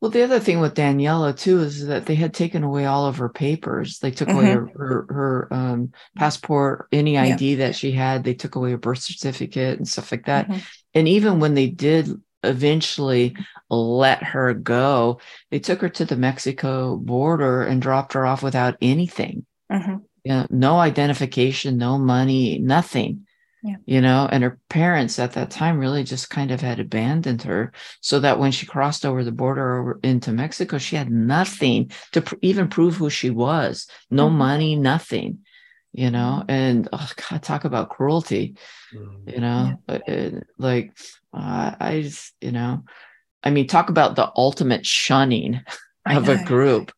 [0.00, 3.16] Well, the other thing with Daniela too is that they had taken away all of
[3.16, 3.98] her papers.
[3.98, 4.38] They took mm-hmm.
[4.38, 7.66] away her her, her um, passport, any ID yeah.
[7.66, 8.22] that she had.
[8.22, 10.48] They took away her birth certificate and stuff like that.
[10.48, 10.58] Mm-hmm.
[10.94, 12.10] And even when they did
[12.42, 13.36] eventually
[13.70, 18.76] let her go, they took her to the Mexico border and dropped her off without
[18.80, 19.46] anything.
[19.72, 19.96] Mm-hmm.
[20.26, 23.26] Yeah, no identification, no money, nothing.
[23.62, 23.76] Yeah.
[23.86, 27.72] You know, and her parents at that time really just kind of had abandoned her
[28.00, 32.22] so that when she crossed over the border over into Mexico, she had nothing to
[32.22, 34.32] pr- even prove who she was no Mhm.
[34.34, 35.38] money, nothing,
[35.92, 38.56] you know, and oh, God, talk about cruelty
[38.94, 39.32] Mm.
[39.32, 40.96] you know uh, uh, like
[41.34, 42.84] uh, i just you know
[43.42, 45.60] i mean talk about the ultimate shunning
[46.06, 46.92] of a group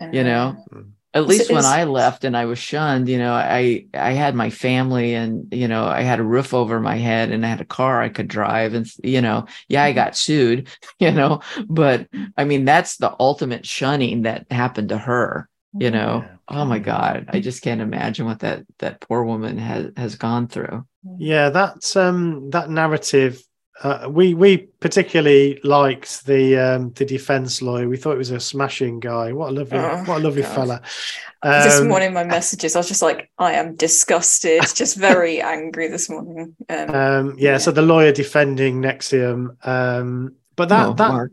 [0.00, 0.97] I you know Mm.
[1.18, 4.50] At least when i left and i was shunned you know i i had my
[4.50, 7.64] family and you know i had a roof over my head and i had a
[7.66, 9.94] car i could drive and you know yeah i Mhm.
[9.94, 15.48] got sued you know but i mean that's the ultimate shunning that happened to her
[15.78, 16.36] you know Yeah.
[16.48, 20.48] oh my god i just can't imagine what that that poor woman has has gone
[20.48, 20.86] through
[21.18, 23.42] Yeah, that's um that narrative.
[23.82, 27.88] Uh, we we particularly liked the um the defense lawyer.
[27.88, 29.32] We thought it was a smashing guy.
[29.32, 30.54] What a lovely, Oh, what a lovely God.
[30.54, 30.80] fella.
[31.44, 35.88] this Um, morning, my messages, I was just like, I am disgusted, just very angry
[35.88, 36.56] this morning.
[36.68, 39.66] Um, Um, yeah, so the lawyer defending NXIVM.
[39.66, 41.32] Um, but that Oh, that Mark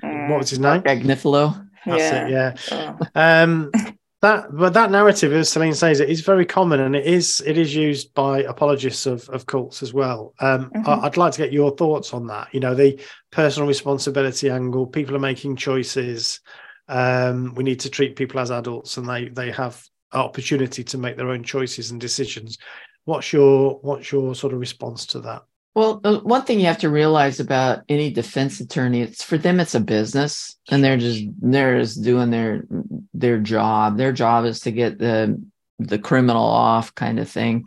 [0.00, 0.82] what was his name?
[0.82, 1.68] Agnifilo.
[1.86, 2.26] That's yeah.
[2.26, 2.30] it.
[2.30, 2.54] Yeah.
[2.72, 3.70] Oh, Um,
[4.24, 7.58] that but that narrative, as Celine says, it is very common, and it is it
[7.58, 10.34] is used by apologists of of cults as well.
[10.40, 10.88] Um, Mhm.
[10.88, 12.52] I, I'd like to get your thoughts on that.
[12.52, 14.86] You know, the personal responsibility angle.
[14.86, 16.40] People are making choices.
[16.88, 19.82] Um, we need to treat people as adults, and they they have
[20.12, 22.58] opportunity to make their own choices and decisions.
[23.04, 25.42] What's your what's your sort of response to that?
[25.74, 29.74] Well, one thing you have to realize about any defense attorney, it's for them, it's
[29.74, 32.64] a business, and they're just they're just doing their
[33.12, 33.96] their job.
[33.96, 35.42] Their job is to get the
[35.80, 37.66] the criminal off, kind of thing.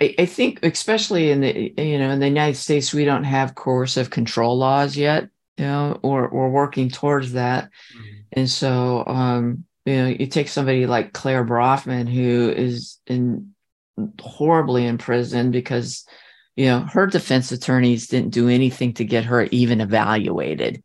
[0.00, 3.54] I, I think, especially in the you know in the United States, we don't have
[3.54, 7.70] coercive control laws yet, you know, or we're working towards that.
[8.32, 13.54] And so, um, you know, you take somebody like Claire Bronfman, who is in
[14.20, 16.04] horribly in prison because,
[16.56, 20.82] you know, her defense attorneys didn't do anything to get her even evaluated.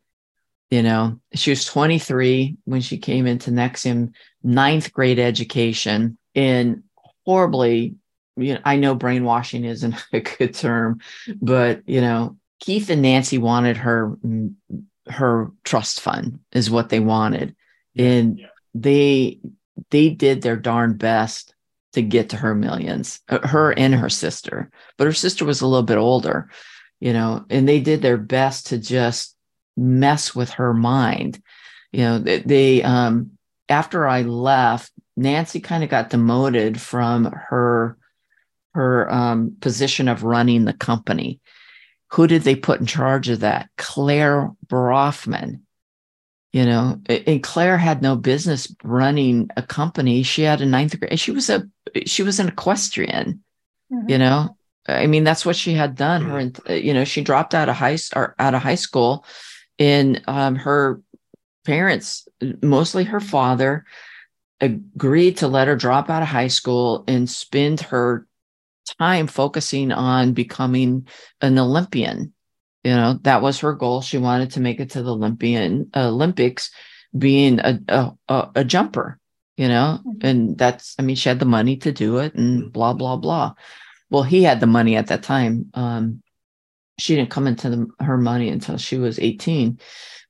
[0.70, 6.84] You know, she was 23 when she came into NXIVM, ninth grade education, in
[7.26, 7.96] horribly,
[8.36, 11.00] you know, I know brainwashing isn't a good term,
[11.42, 14.54] but you know, Keith and Nancy wanted her mm,
[15.10, 17.56] her trust fund is what they wanted
[17.98, 18.42] and
[18.74, 19.40] they
[19.90, 21.54] they did their darn best
[21.98, 25.68] to get to her millions uh, her and her sister but her sister was a
[25.68, 26.50] little bit older
[27.00, 29.36] you know and they did their best to just
[29.76, 31.42] mess with her mind
[31.92, 33.32] you know they, they um
[33.70, 37.98] after i left nancy kind of got demoted from her
[38.74, 41.40] her um position of running the company
[42.12, 43.70] who did they put in charge of that?
[43.78, 45.62] Claire Bronfman.
[46.58, 50.24] You know, and Claire had no business running a company.
[50.24, 51.20] She had a ninth grade.
[51.20, 51.70] She was a
[52.08, 53.44] she was an equestrian.
[53.94, 54.10] mhm.
[54.10, 56.22] You know, I mean that's what she had done.
[56.26, 56.84] Her, Mm.
[56.84, 59.24] you know, she dropped out of high or out of high school,
[59.78, 61.02] and um, her
[61.64, 62.28] parents,
[62.64, 63.86] mostly her father,
[64.60, 68.26] agreed to let her drop out of high school and spend her
[69.00, 71.08] time focusing on becoming
[71.42, 72.34] an Olympian.
[72.88, 74.00] You know, that was her goal.
[74.02, 76.72] She wanted to make it to the Olympian Olympics,
[77.12, 79.20] being a a, a, a jumper.
[79.58, 80.24] You know, Mhm.
[80.24, 83.56] and that's I mean, she had the money to do it, and blah blah blah.
[84.10, 85.66] Well, he had the money at that time.
[85.74, 86.22] Um,
[86.98, 89.80] she didn't come into the, her money until she was eighteen,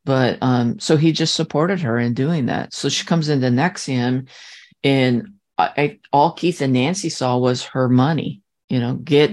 [0.04, 2.74] but um, so he just supported her in doing that.
[2.74, 4.30] So she comes into NXIVM,
[4.84, 5.28] and
[5.60, 8.42] I, I all Keith and Nancy saw was her money.
[8.68, 9.30] You know, get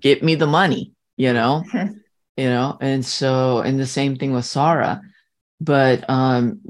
[0.00, 0.92] get me the money.
[1.18, 1.62] You know.
[2.36, 5.02] you know, and so and the same thing with Sarah.
[5.60, 6.60] But um,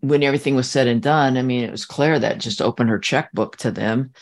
[0.00, 2.98] when everything was said and done, I mean, it was Claire that just opened her
[2.98, 4.12] checkbook to them,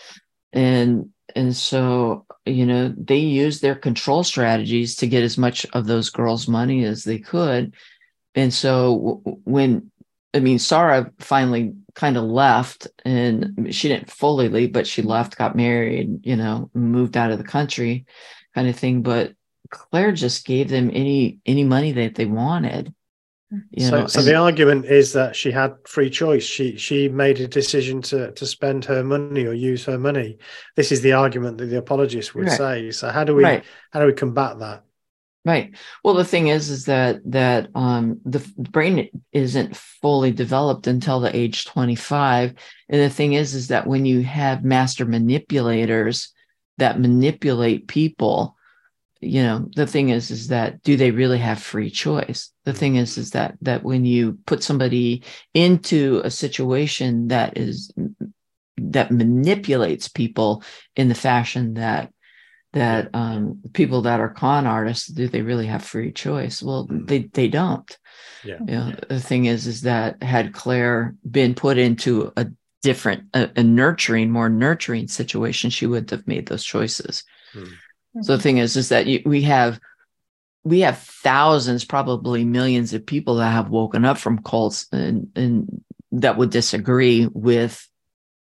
[0.52, 5.86] and and so you know they used their control strategies to get as much of
[5.86, 7.74] those girls' money as they could,
[8.34, 9.90] and so when
[10.36, 15.38] I mean, Sarah finally kind of left and she didn't fully leave, but she left,
[15.38, 18.04] got married, you know, moved out of the country
[18.54, 19.00] kind of thing.
[19.00, 19.32] But
[19.70, 22.94] Claire just gave them any any money that they wanted.
[23.70, 26.42] You so, know, so the argument is that she had free choice.
[26.42, 30.38] She she made a decision to to spend her money or use her money.
[30.74, 32.56] This is the argument that the apologists would Right.
[32.56, 32.90] say.
[32.90, 33.64] So how do we right.
[33.92, 34.82] how do we combat that?
[35.44, 35.76] Right.
[36.02, 41.34] Well, the thing is, is that that um, the brain isn't fully developed until the
[41.34, 42.54] age twenty five,
[42.88, 46.32] and the thing is, is that when you have master manipulators
[46.78, 48.55] that manipulate people,
[49.20, 52.52] you know, the thing is, is that do they really have free choice?
[52.64, 55.22] The thing is, is that that when you put somebody
[55.54, 57.92] into a situation that is
[58.78, 60.62] that manipulates people
[60.96, 62.12] in the fashion that
[62.72, 67.06] that um, people that are con artists do they really have free choice well mm.
[67.06, 67.96] they they don't
[68.44, 72.46] yeah you know, the thing is is that had claire been put into a
[72.82, 77.24] different a, a nurturing more nurturing situation she wouldn't have made those choices
[77.54, 77.72] mm.
[78.22, 79.80] So the thing is is that you, we have
[80.64, 85.82] we have thousands probably millions of people that have woken up from cults and and
[86.12, 87.88] that would disagree with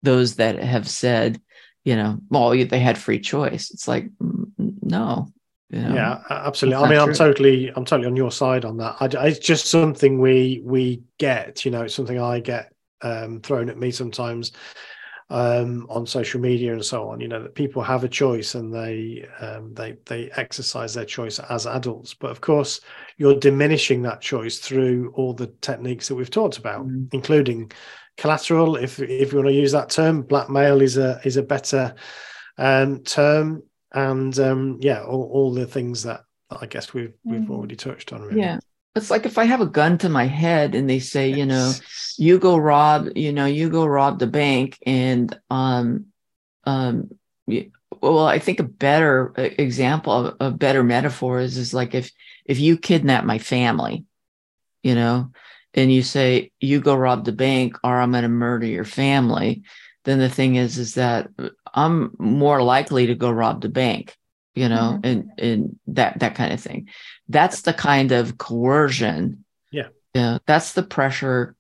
[0.03, 1.41] those that have said
[1.87, 3.71] you know, well, they had free choice.
[3.71, 4.51] It's like, mm,
[4.83, 5.29] no.
[5.71, 6.85] You know, yeah, absolutely.
[6.85, 8.97] I mean, I'm totally, I'm totally on your side on that.
[9.01, 11.65] I, it's just something we we get.
[11.65, 14.51] You know, it's something I get um, thrown at me sometimes
[15.29, 17.21] um, on social media and so on.
[17.21, 21.39] You know, that people have a choice and they um, they they exercise their choice
[21.39, 22.15] as adults.
[22.15, 22.81] But of course,
[23.17, 27.09] you're diminishing that choice through all the techniques that we've talked about, mm.
[27.13, 27.73] including
[28.17, 30.23] collateral, if if you want to use that term.
[30.23, 31.95] Blackmail is a is a better
[32.59, 33.63] um, term,
[33.93, 37.51] and um, yeah, all, all the things that I guess we've we've mm.
[37.51, 38.23] already touched on.
[38.23, 38.41] Really.
[38.41, 38.59] Yeah,
[38.95, 41.73] it's like if I have a gun to my head and they say, you know,
[42.19, 46.07] you go rob, you know, you go rob the bank, and um,
[46.65, 47.11] um,
[48.01, 52.11] well, I think a better example, a better metaphor is is like if
[52.45, 54.05] if you kidnap my family,
[54.83, 55.31] you know,
[55.75, 59.63] and you say you go rob the bank or i'm going to murder your family
[60.05, 61.29] then the thing is is that
[61.75, 64.17] i'm more likely to go rob the bank
[64.57, 65.07] you know mm-hmm.
[65.07, 66.89] and and that that kind of thing.
[67.29, 69.45] That's the kind of coercion.
[69.71, 69.89] Yeah.
[70.15, 71.55] Yeah that's the pressure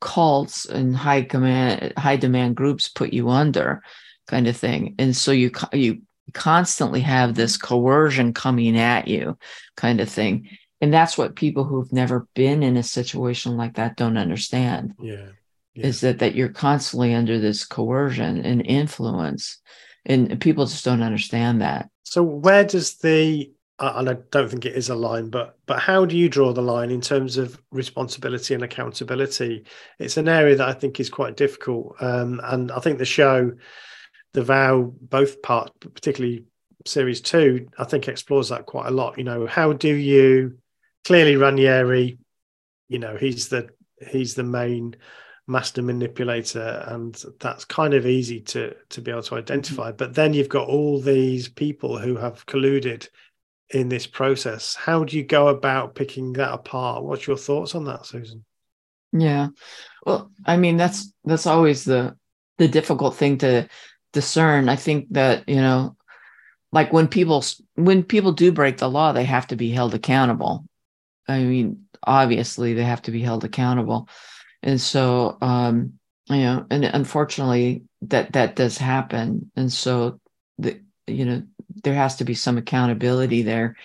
[0.00, 3.82] cults and high command high demand groups put you under
[4.26, 4.94] kind of thing.
[4.98, 9.36] And so you you constantly have this coercion coming at you
[9.76, 10.48] kind of thing.
[10.80, 14.94] And that's what people who've never been in a situation like that don't understand.
[14.98, 15.26] Yeah,
[15.74, 15.86] yeah.
[15.86, 19.58] is that that you're constantly under this coercion and influence.
[20.06, 21.90] And people just don't understand that.
[22.04, 26.04] So where does the and I don't think it is a line, but but how
[26.04, 29.64] do you draw the line in terms of responsibility and accountability?
[29.98, 33.52] It's an area that I think is quite difficult, um, and I think the show,
[34.34, 36.44] the vow, both part, particularly
[36.86, 39.16] series two, I think explores that quite a lot.
[39.16, 40.58] You know, how do you
[41.04, 42.18] clearly Raniere,
[42.88, 43.70] you know, he's the
[44.08, 44.96] he's the main
[45.46, 49.88] master manipulator, and that's kind of easy to to be able to identify.
[49.88, 49.96] Mm-hmm.
[49.96, 53.08] But then you've got all these people who have colluded
[53.72, 54.74] in this process.
[54.74, 57.04] How do you go about picking that apart?
[57.04, 58.44] What's your thoughts on that, Susan?
[59.12, 59.48] Yeah.
[60.04, 62.16] Well, I mean, that's that's always the
[62.58, 63.68] the difficult thing to
[64.12, 64.68] discern.
[64.68, 65.96] I think that, you know,
[66.72, 70.64] like when people when people do break the law, they have to be held accountable.
[71.28, 74.08] I mean, obviously they have to be held accountable.
[74.62, 75.94] And so, um,
[76.28, 79.50] you know, and unfortunately that that does happen.
[79.56, 80.20] And so
[80.58, 81.42] the, you know,
[81.82, 83.76] there has to be some accountability there.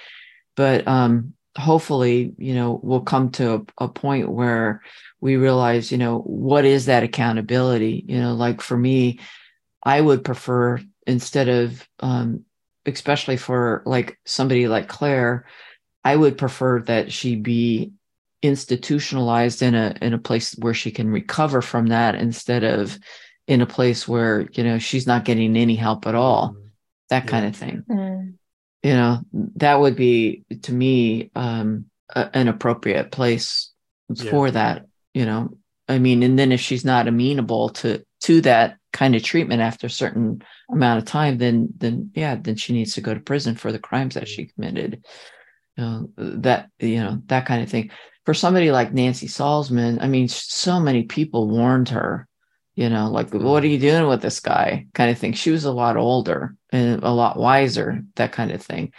[0.56, 4.82] But um, hopefully, you know, we'll come to a, a point where
[5.22, 8.06] we realize, you know, what is that accountability?
[8.08, 9.20] You know, like for me,
[9.84, 12.46] I would prefer instead of um,
[12.86, 15.46] especially for like somebody like Claire,
[16.04, 17.92] I would prefer that she be
[18.42, 23.00] institutionalized in a in a place where she can recover from that instead of
[23.48, 26.56] in a place where you know she's not getting any help at all
[27.10, 27.30] that yeah.
[27.30, 28.34] kind of thing mm.
[28.84, 29.20] you know
[29.56, 33.72] that would be to me um a, an appropriate place
[34.10, 34.30] yeah.
[34.30, 35.50] for that you know
[35.88, 39.88] i mean and then if she's not amenable to to that kind of treatment after
[39.88, 40.42] a certain
[40.72, 43.80] amount of time then then yeah then she needs to go to prison for the
[43.80, 45.04] crimes that she committed
[45.78, 47.92] you know, that you know that kind of thing
[48.26, 52.28] for somebody like nancy salzman i mean so many people warned her
[52.76, 54.88] you know like what are you doing with this guy?
[54.94, 55.34] kind of thing.
[55.34, 58.94] She was a lot older and a lot wiser that kind of thing.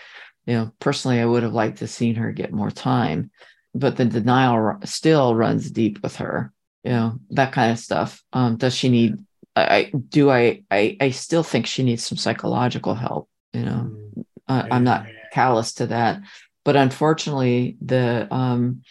[0.46, 3.30] You know personally i would have liked to seen her get more time
[3.74, 6.52] but the denial still runs deep with her
[6.84, 8.22] you know that kind of stuff.
[8.32, 9.16] Um does she need
[9.56, 13.90] i do i i, I still think she needs some psychological help you know?
[13.90, 14.24] Mm.
[14.46, 16.20] I, i'm not callous to that
[16.66, 18.82] but unfortunately, the um,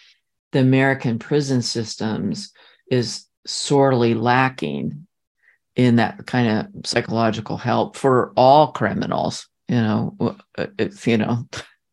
[0.54, 2.54] the American prison systems
[2.90, 5.08] is sorely lacking
[5.76, 9.48] in that kind of psychological help for all criminals.
[9.68, 10.38] You know,
[10.78, 11.48] it's you know.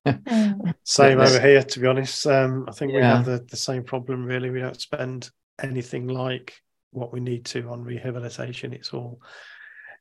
[0.84, 2.26] same over here, to be honest.
[2.26, 2.98] Um, I think yeah.
[2.98, 4.24] we have the, the same problem.
[4.24, 5.30] Really, we don't spend
[5.62, 6.54] anything like
[6.90, 8.72] what we need to on rehabilitation.
[8.72, 9.20] It's all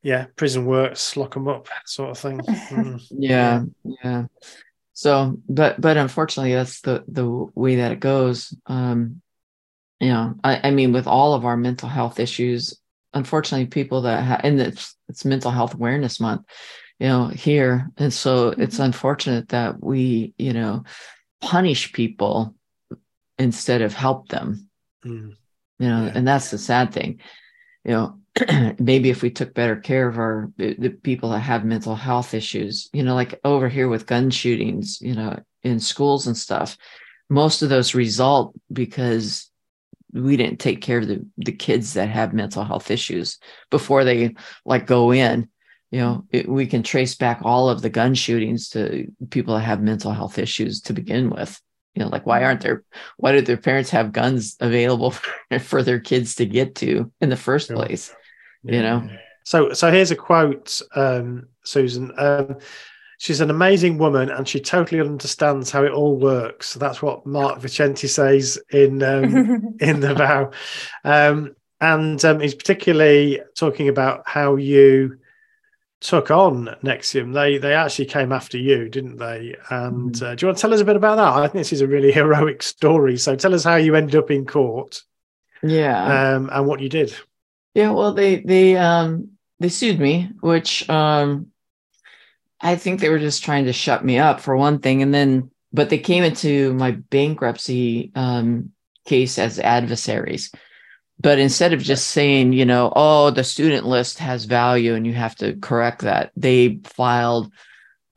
[0.03, 2.39] yeah, prison works, lock them up, sort of thing.
[2.39, 3.01] Mm.
[3.11, 4.25] yeah, yeah.
[4.93, 8.55] So, but but unfortunately, that's the the way that it goes.
[8.65, 9.20] Um,
[10.09, 12.79] know, I, I mean, with all of our mental health issues,
[13.13, 16.45] unfortunately, people that have, and it's it's Mental Health Awareness Month,
[16.99, 17.89] you know, here.
[17.97, 18.83] And so it's mm-hmm.
[18.83, 20.83] unfortunate that we, you know,
[21.41, 22.55] punish people
[23.37, 24.69] instead of help them.
[25.05, 25.35] Mm.
[25.79, 26.11] You know, yeah.
[26.15, 27.19] and that's the sad thing.
[27.83, 31.95] You know, maybe if we took better care of our the people that have mental
[31.95, 36.37] health issues, you know, like over here with gun shootings, you know, in schools and
[36.37, 36.77] stuff,
[37.29, 39.50] most of those result because
[40.13, 43.39] we didn't take care of the, the kids that have mental health issues
[43.69, 44.35] before they
[44.65, 45.49] like go in
[45.91, 49.61] you know it, we can trace back all of the gun shootings to people that
[49.61, 51.61] have mental health issues to begin with.
[51.95, 52.83] You know like why aren't there
[53.17, 57.29] why did their parents have guns available for, for their kids to get to in
[57.29, 58.15] the first place?
[58.63, 58.75] Yeah.
[58.75, 59.09] you know?
[59.43, 62.55] So so here's a quote um, susan um,
[63.21, 67.23] she's an amazing woman and she totally understands how it all works so that's what
[67.23, 70.49] mark vicente says in um, in the vow
[71.03, 75.19] um, and um, he's particularly talking about how you
[75.99, 77.33] took on NXIVM.
[77.33, 79.55] they they actually came after you, didn't they?
[79.69, 80.23] And mm.
[80.23, 81.27] uh, do you want to tell us a bit about that?
[81.27, 83.17] I think this is a really heroic story.
[83.17, 85.03] So tell us how you ended up in court.
[85.63, 86.33] Yeah.
[86.35, 87.15] Um, and what you did.
[87.75, 87.91] Yeah.
[87.91, 91.51] Well, they they um they sued me, which um
[92.61, 95.51] I think they were just trying to shut me up for one thing, and then
[95.73, 98.71] but they came into my bankruptcy um
[99.05, 100.51] case as adversaries.
[101.19, 105.13] But instead of just saying you know oh the student list has value and you
[105.13, 107.51] have to correct that they filed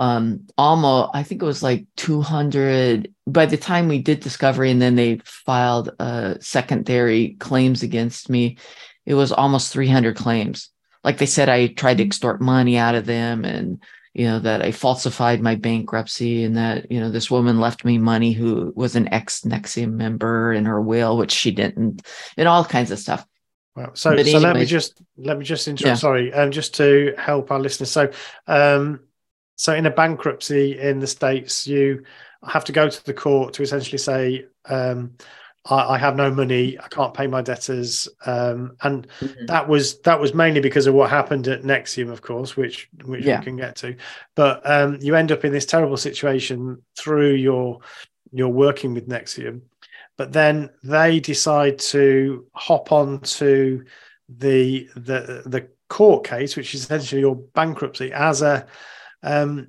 [0.00, 4.82] um almost i think it was like 200 by the time we did discovery and
[4.82, 8.56] then they filed uh secondary claims against me
[9.06, 10.70] it was almost 300 claims.
[11.02, 12.08] Like they said i tried to mm-hmm.
[12.08, 13.82] extort money out of them and
[14.14, 17.98] you know that i falsified my bankruptcy and that you know this woman left me
[17.98, 22.02] money who was an ex NXIVM member in her will which she didn't
[22.36, 23.26] and all kinds of stuff
[23.76, 23.90] Wow.
[23.94, 25.88] So, so anyways, let me just let me just interrupt.
[25.88, 25.94] Yeah.
[25.94, 27.90] Sorry, um, just to help our listeners.
[27.90, 28.10] So,
[28.46, 29.00] um,
[29.56, 32.04] so in a bankruptcy in the states, you
[32.46, 35.16] have to go to the court to essentially say, um,
[35.64, 39.46] I, I, have no money, I can't pay my debtors, um, and mm-hmm.
[39.46, 43.24] that was that was mainly because of what happened at NXIVM, of course, which which
[43.24, 43.38] yeah.
[43.38, 43.96] we can get to.
[44.34, 47.80] But um, you end up in this terrible situation through your
[48.30, 49.62] your working with NXIVM,
[50.18, 53.84] but then they decide to hop on to
[54.28, 58.66] the the the court case, which is essentially your bankruptcy, as a
[59.22, 59.68] um,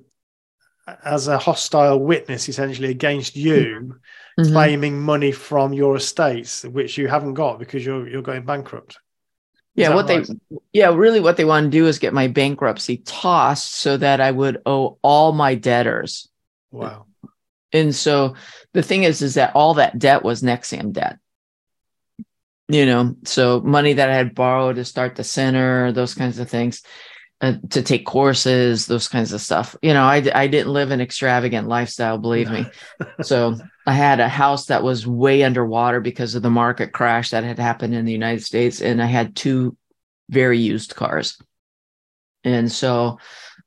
[1.04, 3.98] as a hostile witness, essentially against you
[4.38, 4.52] mm-hmm.
[4.52, 8.98] claiming money from your estates, which you haven't got because you're you're going bankrupt.
[9.74, 10.26] Is yeah, what right?
[10.26, 14.20] they yeah, really what they want to do is get my bankruptcy tossed so that
[14.20, 16.28] I would owe all my debtors.
[16.70, 17.06] Wow.
[17.72, 18.36] And so
[18.72, 21.18] the thing is is that all that debt was NXIVM debt.
[22.68, 26.50] You know, so money that I had borrowed to start the center, those kinds of
[26.50, 26.82] things
[27.40, 29.76] uh, to take courses, those kinds of stuff.
[29.82, 32.66] You know, I, I didn't live an extravagant lifestyle, believe me.
[33.22, 33.56] so
[33.86, 37.58] I had a house that was way underwater because of the market crash that had
[37.58, 38.80] happened in the United States.
[38.80, 39.76] And I had two
[40.30, 41.38] very used cars.
[42.42, 43.18] And so,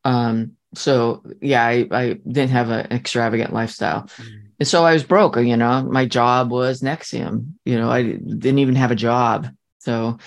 [0.03, 4.09] um, so yeah, I, I didn't have an extravagant lifestyle.
[4.17, 4.49] Mm.
[4.59, 8.59] And so I was broke, you know, my job was NXIVM, you know, I didn't
[8.59, 9.47] even have a job.
[9.79, 10.17] So,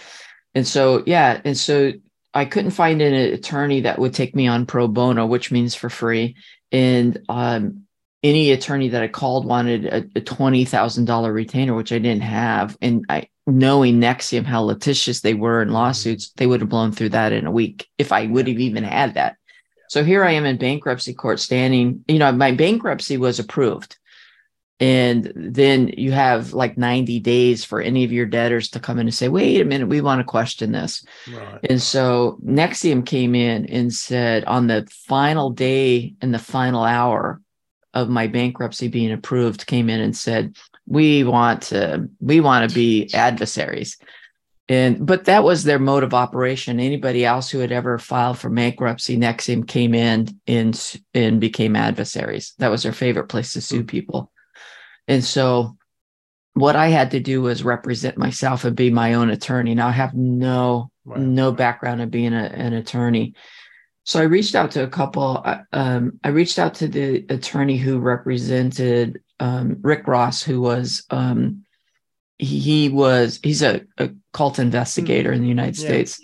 [0.55, 1.41] and so, yeah.
[1.45, 1.93] And so
[2.35, 5.91] I couldn't find an attorney that would take me on pro bono, which means for
[5.91, 6.37] free.
[6.71, 7.83] And um,
[8.23, 12.23] any attorney that I called wanted a, a twenty thousand dollar retainer, which I didn't
[12.23, 12.77] have.
[12.81, 17.11] And I, knowing NXIVM how litigious they were in lawsuits, they would have blown through
[17.11, 19.37] that in a week if I would have even had that.
[19.89, 22.05] So here I am in bankruptcy court, standing.
[22.09, 23.99] You know, my bankruptcy was approved.
[24.83, 29.07] And then you have like 90 days for any of your debtors to come in
[29.07, 31.05] and say, wait a minute, we want to question this.
[31.33, 31.61] Right.
[31.71, 37.41] And so NXIVM came in and said, on the final day and the final hour
[37.95, 42.75] of my bankruptcy being approved, came in and said, we want to, we want to
[42.75, 43.99] be adversaries.
[44.69, 46.81] And but that was their mode of operation.
[46.81, 52.55] Anybody else who had ever filed for bankruptcy, NXIVM came in and, and became adversaries.
[52.59, 53.87] That was their favorite place to sue hmm.
[53.87, 54.33] people.
[55.09, 55.77] And so
[56.55, 59.75] what I had to do was represent myself and be my own attorney.
[59.75, 63.35] Now I have no no background in being a, an attorney.
[64.05, 65.43] So I reached out to a couple.
[65.45, 71.05] Uh, um, I reached out to the attorney who represented um, Rick Ross, who was
[71.11, 71.65] um,
[72.39, 75.37] he, was he's a, a cult investigator mm-hmm.
[75.37, 75.87] in the United yeah.
[75.87, 76.21] States.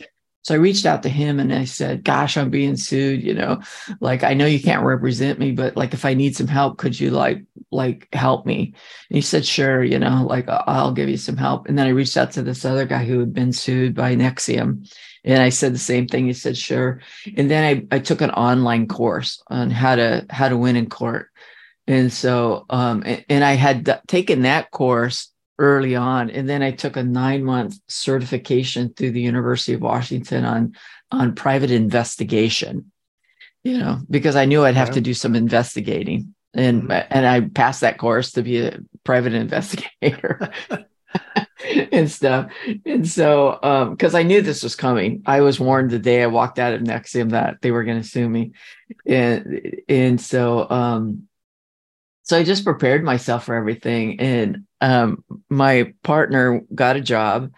[0.49, 3.61] So I reached out to him and I said, Gosh, I'm being sued, you know,
[4.01, 6.99] like I know you can't represent me, but like if I need some help, could
[6.99, 8.73] you like like help me?
[9.11, 11.69] And he said, Sure, you know, like I'll give you some help.
[11.69, 14.91] And then I reached out to this other guy who had been sued by NXIVM.
[15.23, 16.25] And I said the same thing.
[16.25, 17.03] He said, sure.
[17.37, 20.89] And then I, I took an online course on how to how to win in
[20.89, 21.29] court.
[21.87, 26.31] And so um and, and I had taken that course early on.
[26.31, 30.75] And then I took a nine month certification through the University of Washington on
[31.11, 32.93] on private investigation,
[33.63, 36.35] you know, because I knew I'd have to do some investigating.
[36.55, 37.09] And mm-hmm.
[37.11, 40.51] and I passed that course to be a private investigator.
[41.93, 42.53] and stuff.
[42.85, 46.27] And so, um, because I knew this was coming, I was warned the day I
[46.27, 48.53] walked out of NXIVM that they were going to sue me,
[49.07, 51.28] and and so, um,
[52.29, 54.21] so I just prepared myself for everything.
[54.21, 57.53] And um, my partner got a job,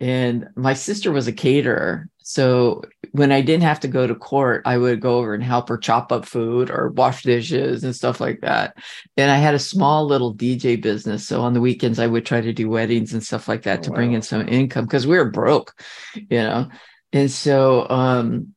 [0.00, 4.62] and my sister was a caterer, so when I didn't have to go to court,
[4.64, 8.20] I would go over and help her chop up food or wash dishes and stuff
[8.20, 8.76] like that.
[9.16, 11.26] And I had a small little DJ business.
[11.26, 13.82] So on the weekends, I would try to do weddings and stuff like that oh,
[13.82, 13.96] to wow.
[13.96, 15.74] bring in some income because we were broke,
[16.14, 16.68] you know.
[17.12, 18.54] And so, um,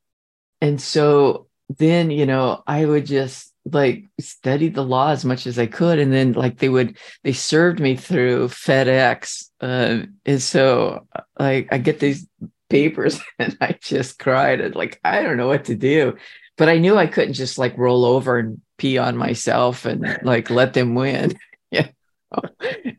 [0.62, 1.48] and so
[1.78, 6.00] then, you know, I would just like studied the law as much as I could.
[6.00, 9.50] And then like they would, they served me through FedEx.
[9.60, 11.08] Uh, and so
[11.40, 12.28] like I get these
[12.70, 16.16] papers and I just cried and like I don't know what to do.
[16.58, 20.50] But I knew I couldn't just like roll over and pee on myself and like
[20.50, 21.38] let them win.
[21.72, 21.88] yeah.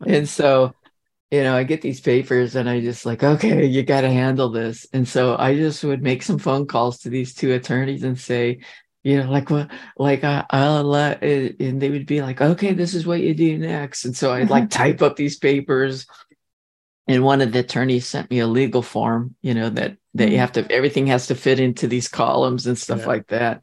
[0.05, 0.73] and so,
[1.31, 4.49] you know, I get these papers and I just like, okay, you got to handle
[4.49, 4.85] this.
[4.93, 8.59] And so I just would make some phone calls to these two attorneys and say,
[9.07, 12.93] you know, like what, like I, i'll uh, and they would be like, okay, this
[12.93, 14.03] is what you do next.
[14.03, 16.05] And so I'd like type up these papers
[17.07, 20.31] and one of the attorneys sent me a legal form you know that that you
[20.31, 20.39] mm-hmm.
[20.39, 23.07] have to everything has to fit into these columns and stuff yeah.
[23.07, 23.61] like that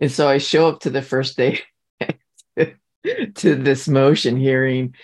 [0.00, 1.60] and so i show up to the first day
[3.34, 4.94] to this motion hearing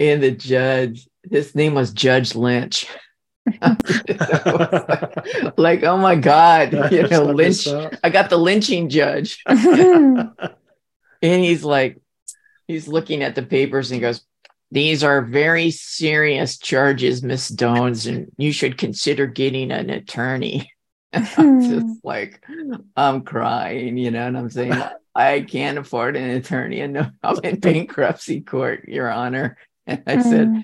[0.00, 2.86] and the judge his name was judge lynch
[5.56, 7.66] like oh my god you know lynch
[8.02, 10.34] i got the lynching judge and
[11.20, 12.00] he's like
[12.66, 14.24] he's looking at the papers and he goes
[14.70, 20.70] these are very serious charges, Miss Dones, and you should consider getting an attorney.
[21.12, 21.92] I'm just hmm.
[22.04, 22.44] like,
[22.94, 24.74] I'm crying, you know, and I'm saying,
[25.14, 29.56] I can't afford an attorney, and no, I'm in bankruptcy court, Your Honor.
[29.86, 30.60] And I said, hmm.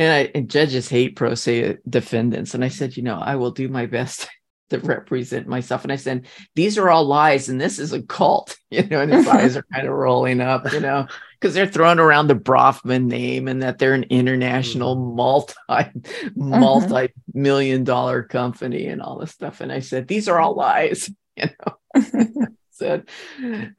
[0.00, 3.52] And I and judges hate pro se defendants, and I said, you know, I will
[3.52, 4.28] do my best
[4.70, 5.84] to represent myself.
[5.84, 9.12] And I said, these are all lies, and this is a cult, you know, and
[9.12, 11.06] his eyes are kind of rolling up, you know
[11.40, 15.16] because they're throwing around the Bronfman name and that they're an international mm-hmm.
[15.16, 16.60] multi mm-hmm.
[16.60, 19.62] multi million dollar company and all this stuff.
[19.62, 21.10] And I said, these are all lies.
[21.36, 22.46] You know,
[22.80, 23.08] said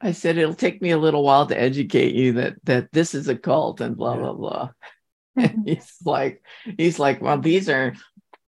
[0.00, 3.28] I said it'll take me a little while to educate you that that this is
[3.28, 4.70] a cult and blah blah blah.
[5.36, 6.42] And he's like,
[6.76, 7.94] he's like, well, these are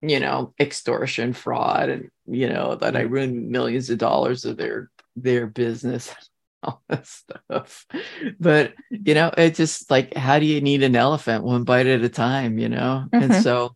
[0.06, 4.92] you know extortion fraud and you know that i ruined millions of dollars of their
[5.16, 6.14] their business
[6.64, 7.86] all that stuff.
[8.40, 12.04] But you know, it's just like how do you need an elephant one bite at
[12.04, 13.06] a time, you know?
[13.14, 13.32] Mm-hmm.
[13.32, 13.76] And so,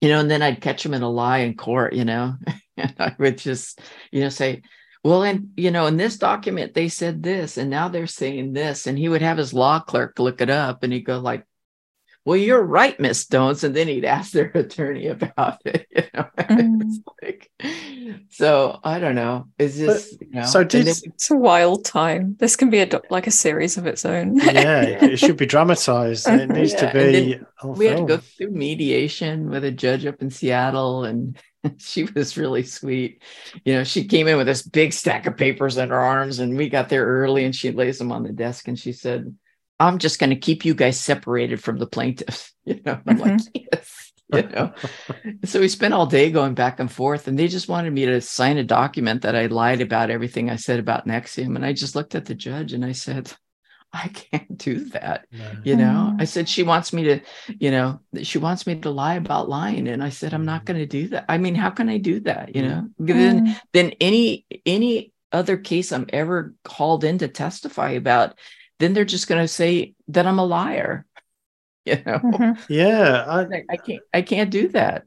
[0.00, 2.36] you know, and then I'd catch him in a lie in court, you know,
[2.76, 3.80] and I would just,
[4.12, 4.62] you know, say,
[5.04, 8.86] well, and you know, in this document they said this, and now they're saying this,
[8.86, 11.44] and he would have his law clerk look it up, and he'd go like,
[12.26, 13.62] well, you're right, Miss Dones.
[13.62, 15.86] And then he'd ask their attorney about it.
[15.90, 16.92] You know, mm.
[17.22, 17.50] like,
[18.30, 19.46] so I don't know.
[19.60, 22.34] Is this, you know, so did, it's a wild time.
[22.40, 24.36] This can be a like a series of its own.
[24.38, 26.26] yeah, it should be dramatized.
[26.28, 27.40] It needs yeah, to be.
[27.64, 31.38] We had to go through mediation with a judge up in Seattle, and
[31.78, 33.22] she was really sweet.
[33.64, 36.56] You know, she came in with this big stack of papers in her arms, and
[36.56, 39.32] we got there early, and she lays them on the desk, and she said
[39.78, 42.52] I'm just going to keep you guys separated from the plaintiffs.
[42.66, 43.28] You know, I'm mm-hmm.
[43.28, 43.40] like,
[43.72, 44.74] yes, you know.
[45.44, 48.20] so we spent all day going back and forth, and they just wanted me to
[48.20, 51.54] sign a document that I lied about everything I said about NXIVM.
[51.54, 53.32] And I just looked at the judge and I said,
[53.92, 55.26] I can't do that.
[55.30, 55.52] No.
[55.64, 56.20] You know, mm.
[56.20, 57.20] I said, she wants me to,
[57.58, 59.88] you know, she wants me to lie about lying.
[59.88, 60.64] And I said, I'm not mm.
[60.66, 61.26] going to do that.
[61.28, 62.54] I mean, how can I do that?
[62.54, 63.06] You know, mm.
[63.06, 68.36] then, then any, any other case I'm ever called in to testify about
[68.78, 71.04] then they're just going to say that I'm a liar.
[71.86, 72.18] You know?
[72.18, 72.72] Mm-hmm.
[72.72, 74.02] Yeah, I, I, can't.
[74.12, 75.04] I can't do that.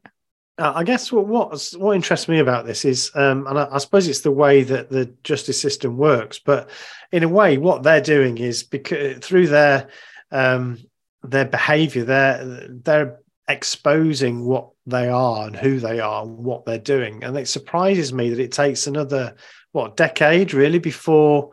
[0.57, 3.77] Uh, I guess what what what interests me about this is, um, and I, I,
[3.79, 6.39] suppose it's the way that the justice system works.
[6.39, 6.69] But
[7.11, 9.89] in a way, what they're doing is because through their
[10.31, 10.77] um,
[11.21, 16.77] their behaviour, they're they're exposing what they are and who they are and what they're
[16.77, 17.23] doing.
[17.23, 19.35] And it surprises me that it takes another
[19.71, 21.51] what decade really before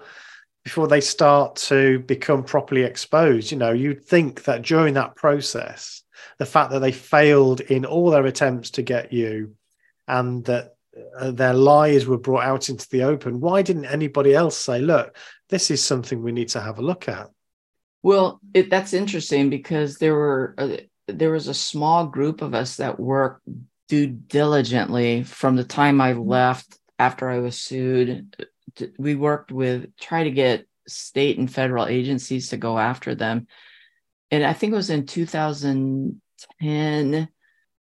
[0.67, 3.53] before they start to become properly exposed.
[3.53, 6.03] You know, you'd think that during that process,
[6.39, 9.55] the fact that they failed in all their attempts to get you
[10.09, 10.75] and that
[11.17, 15.17] uh, their lies were brought out into the open, why didn't anybody else say, look,
[15.51, 17.31] this is something we need to have a look at?
[18.03, 22.79] Well, it, that's interesting because there were uh, there was a small group of us
[22.79, 23.43] that worked
[23.87, 28.49] due diligently from the time I left after I was sued.
[28.99, 33.47] We worked with try to get state and federal agencies to go after them,
[34.31, 37.29] and I think it was in 2010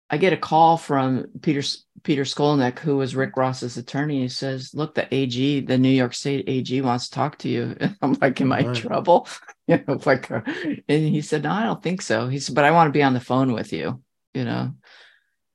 [0.10, 1.62] I get a call from Peter
[2.04, 4.22] Peter Skolnik, who was Rick Ross's attorney.
[4.22, 7.76] He says, "Look, the AG, the New York State AG, wants to talk to you."
[7.80, 9.28] And I'm like, "Am I in trouble?"
[9.68, 12.66] you know, like, uh, and he said, "No, I don't think so." He said, "But
[12.66, 14.02] I want to be on the phone with you,"
[14.34, 14.76] you know.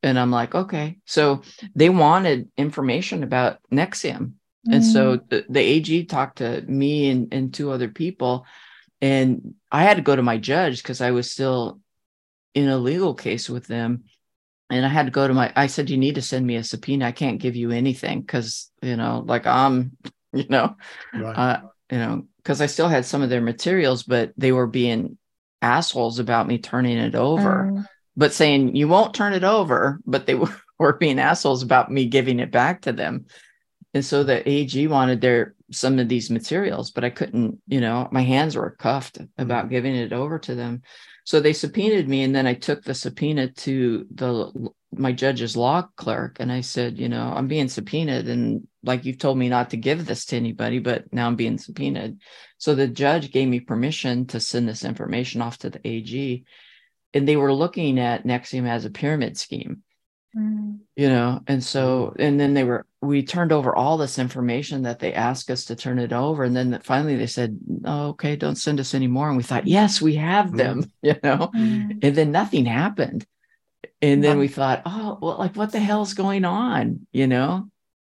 [0.02, 1.42] And I'm like, "Okay." So
[1.76, 4.32] they wanted information about NXIVM,
[4.66, 5.28] and so mm.
[5.28, 8.46] the, the AG talked to me and, and two other people,
[9.00, 11.80] and I had to go to my judge because I was still
[12.54, 14.04] in a legal case with them
[14.70, 16.64] and I had to go to my, I said, you need to send me a
[16.64, 17.06] subpoena.
[17.06, 19.96] I can't give you anything because, you know, like I'm,
[20.32, 20.76] you know,
[21.12, 21.36] right.
[21.36, 25.18] uh, you know, because I still had some of their materials, but they were being
[25.60, 27.88] assholes about me turning it over, um.
[28.16, 32.06] but saying you won't turn it over, but they were, were being assholes about me
[32.06, 33.26] giving it back to them.
[33.92, 38.08] And so the AG wanted their some of these materials, but I couldn't, you know,
[38.10, 39.72] my hands were cuffed about mm-hmm.
[39.72, 40.82] giving it over to them.
[41.24, 45.82] So they subpoenaed me, and then I took the subpoena to the my judge's law
[45.96, 49.70] clerk, and I said, you know, I'm being subpoenaed, and like you've told me not
[49.70, 52.18] to give this to anybody, but now I'm being subpoenaed.
[52.58, 56.44] So the judge gave me permission to send this information off to the AG,
[57.14, 59.82] and they were looking at NXIVM as a pyramid scheme.
[60.36, 60.80] Mm.
[60.96, 64.98] You know, and so, and then they were, we turned over all this information that
[64.98, 66.44] they asked us to turn it over.
[66.44, 69.28] And then finally they said, oh, okay, don't send us anymore.
[69.28, 70.90] And we thought, yes, we have them, mm.
[71.02, 71.98] you know, mm.
[72.02, 73.26] and then nothing happened.
[74.02, 77.68] And then we thought, oh, well, like what the hell's going on, you know?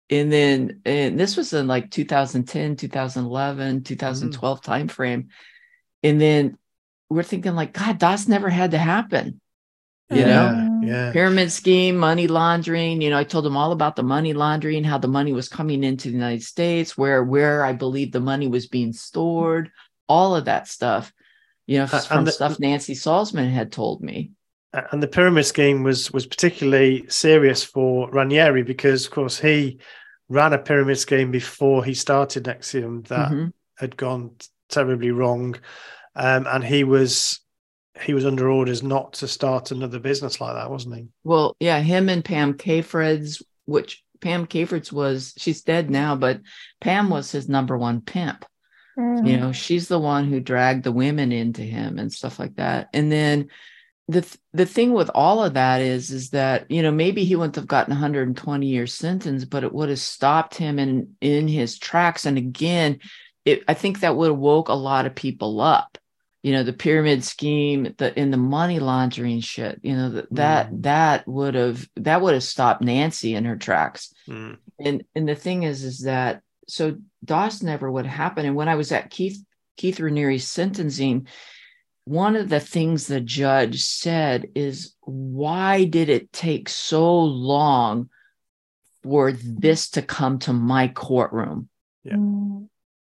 [0.10, 4.64] And then, and this was in like 2010, 2011, 2012 mm.
[4.64, 5.28] timeframe.
[6.02, 6.58] And then
[7.10, 9.42] we're thinking like, God, that's never had to happen
[10.10, 11.12] you yeah, know yeah.
[11.12, 14.98] pyramid scheme money laundering you know i told them all about the money laundering how
[14.98, 18.68] the money was coming into the united states where where i believe the money was
[18.68, 19.72] being stored
[20.08, 21.14] all of that stuff
[21.68, 24.32] you know from the, stuff nancy salzman had told me
[24.92, 29.80] and the pyramid scheme was was particularly serious for Raniere because of course he
[30.28, 33.48] ran a pyramid scheme before he started NXIVM that mm-hmm.
[33.78, 34.32] had gone
[34.70, 35.56] terribly wrong
[36.16, 37.40] um, and he was
[38.02, 41.08] he was under orders not to start another business like that, wasn't he?
[41.24, 46.42] Well, yeah, him and Pam Cafritz, which Pam Cafritz was, she's dead now, but
[46.82, 48.46] Pam was his number one pimp.
[48.98, 49.28] Mm.
[49.28, 52.90] You know, she's the one who dragged the women into him and stuff like that.
[52.94, 53.50] And then
[54.08, 57.36] the th- the thing with all of that is is that you know maybe he
[57.36, 61.80] wouldn't have gotten 120 year sentence, but it would have stopped him in in his
[61.80, 62.26] tracks.
[62.26, 63.00] And again,
[63.46, 65.98] it, I think that would have woke a lot of people up
[66.46, 70.72] you know the pyramid scheme the in the money laundering shit you know that that
[70.72, 70.84] mm.
[70.84, 74.56] that would have that would have stopped nancy in her tracks mm.
[74.80, 78.76] and and the thing is is that so dos never would happen and when i
[78.76, 79.44] was at keith
[79.76, 81.26] keith raniere's sentencing
[82.04, 88.08] one of the things the judge said is why did it take so long
[89.02, 91.70] for this to come to my courtroom
[92.04, 92.14] yeah.
[92.14, 92.68] Mm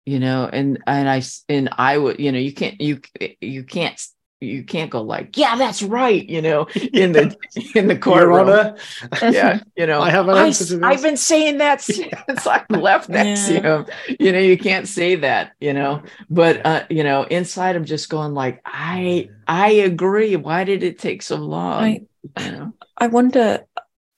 [0.05, 3.01] you know and and i and i would you know you can't you
[3.41, 4.01] you can't
[4.43, 7.35] you can't go like yeah that's right you know in the
[7.75, 8.77] in the courtroom.
[9.23, 10.83] Yeah you know i have an answer to this.
[10.83, 14.17] i've been saying that since i left NXIVM yeah.
[14.19, 18.09] you know you can't say that you know but uh you know inside i'm just
[18.09, 21.83] going like i i agree why did it take so long?
[21.85, 22.01] I,
[22.41, 22.73] you know?
[22.99, 23.65] I wonder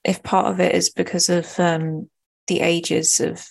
[0.03, 2.09] if part of it is because of um
[2.47, 3.47] the ages of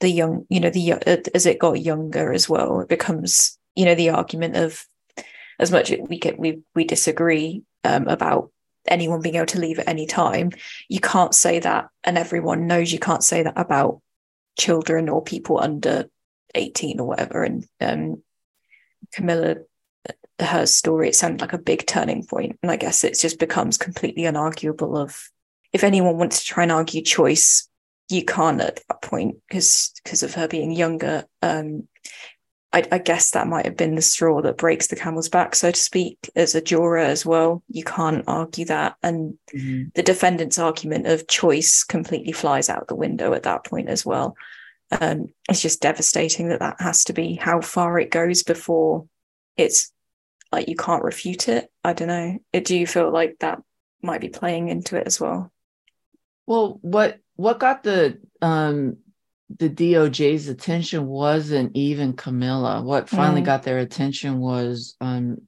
[0.00, 0.92] the young, you know, the
[1.34, 4.84] as it got younger as well, it becomes, you know, the argument of
[5.58, 8.50] as much as we get we we disagree um, about
[8.86, 10.50] anyone being able to leave at any time,
[10.88, 14.00] you can't say that, and everyone knows you can't say that about
[14.58, 16.08] children or people under
[16.54, 17.42] 18 or whatever.
[17.44, 18.22] And um,
[19.12, 19.56] Camilla,
[20.40, 23.76] her story, it sounded like a big turning point, and I guess it just becomes
[23.76, 25.00] completely unarguable.
[25.00, 25.30] Of
[25.72, 27.68] if anyone wants to try and argue choice
[28.08, 31.24] you can't at that point because because of her being younger.
[31.42, 31.88] Um,
[32.70, 35.70] I, I, guess that might have been the straw that breaks the camel's back, so
[35.70, 37.62] to speak, as a juror as well.
[37.68, 39.88] You can't argue that, and mm-hmm.
[39.94, 44.36] the defendant's argument of choice completely flies out the window at that point as well.
[45.00, 49.06] Um, it's just devastating that that has to be how far it goes before
[49.58, 49.92] it's
[50.50, 51.70] like you can't refute it.
[51.84, 52.38] I don't know.
[52.54, 53.60] It, do you feel like that
[54.00, 55.52] might be playing into it as well?
[56.46, 58.98] Well, what what got the um
[59.56, 62.82] the DOJ's attention wasn't even Camilla.
[62.82, 63.46] What finally mm.
[63.46, 65.38] got their attention was um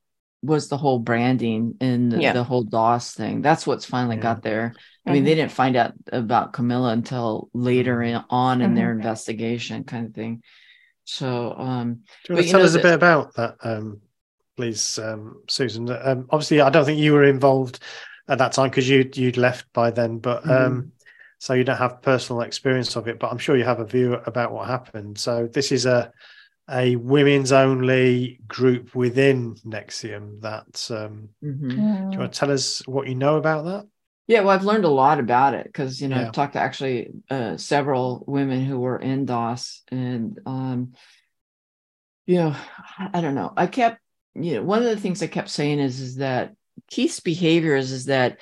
[0.42, 2.32] was the whole branding and the, yeah.
[2.32, 3.42] the whole DOS thing.
[3.42, 4.22] That's what's finally yeah.
[4.22, 4.74] got there.
[5.04, 5.40] I mean, they mm-hmm.
[5.40, 8.16] didn't find out about Camilla until later mm-hmm.
[8.16, 8.76] in, on in mm-hmm.
[8.76, 10.42] their investigation, kind of thing.
[11.04, 14.00] So, um, do you want to tell us a bit about that, um,
[14.56, 15.90] please, um, Susan?
[15.90, 17.80] Um, obviously, I don't think you were involved
[18.28, 20.88] at that time because you you'd left by then, but um, mm-hmm.
[21.40, 23.18] So you don't have personal experience of it.
[23.18, 25.18] But I'm sure you have a view about what happened.
[25.18, 26.12] So this is a
[26.70, 30.42] a women's only group within NXIVM.
[30.42, 31.68] That um, mm-hmm.
[31.68, 33.86] do you want to tell us what you know about that?
[34.26, 36.26] Yeah, well, I've learned a lot about it because you know yeah.
[36.26, 40.92] I've talked to actually uh, several women who were in DOS, and um,
[42.26, 42.54] you know,
[42.98, 43.50] I don't know.
[43.56, 43.98] I kept,
[44.34, 46.54] you know, one of the things I kept saying is is that
[46.90, 48.38] Keith's behavior is is that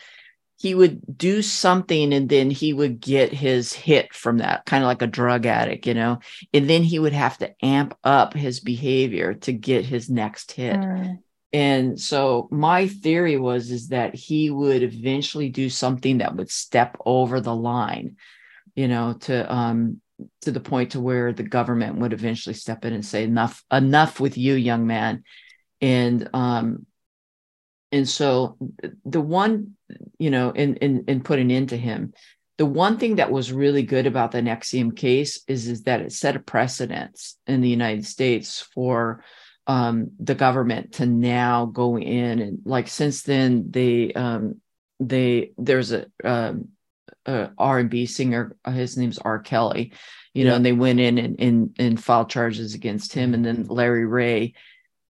[0.59, 4.89] he would do something and then he would get his hit from that, kind of
[4.89, 6.19] like a drug addict, you know,
[6.53, 10.77] and then he would have to amp up his behavior to get his next hit.
[10.77, 11.19] Mm.
[11.53, 16.97] And so my theory was is that he would eventually do something that would step
[17.07, 18.17] over the line,
[18.75, 20.01] you know, to um
[20.43, 24.19] to the point to where the government would eventually step in and say enough enough
[24.19, 25.23] with you young man
[25.81, 26.85] and um
[27.93, 28.57] and so
[29.05, 29.76] the one
[30.18, 32.12] you know in in in putting into him
[32.59, 36.12] the one thing that was really good about the NXIVM case is is that it
[36.12, 39.22] set a precedence in the United States for
[39.66, 44.61] um, the government to now go in and like since then they um,
[44.99, 46.68] they there's a, um,
[47.26, 49.39] a R&B singer his name's R.
[49.39, 49.93] Kelly
[50.34, 53.34] you know and they went in and, and and filed charges against him.
[53.34, 54.55] And then Larry Ray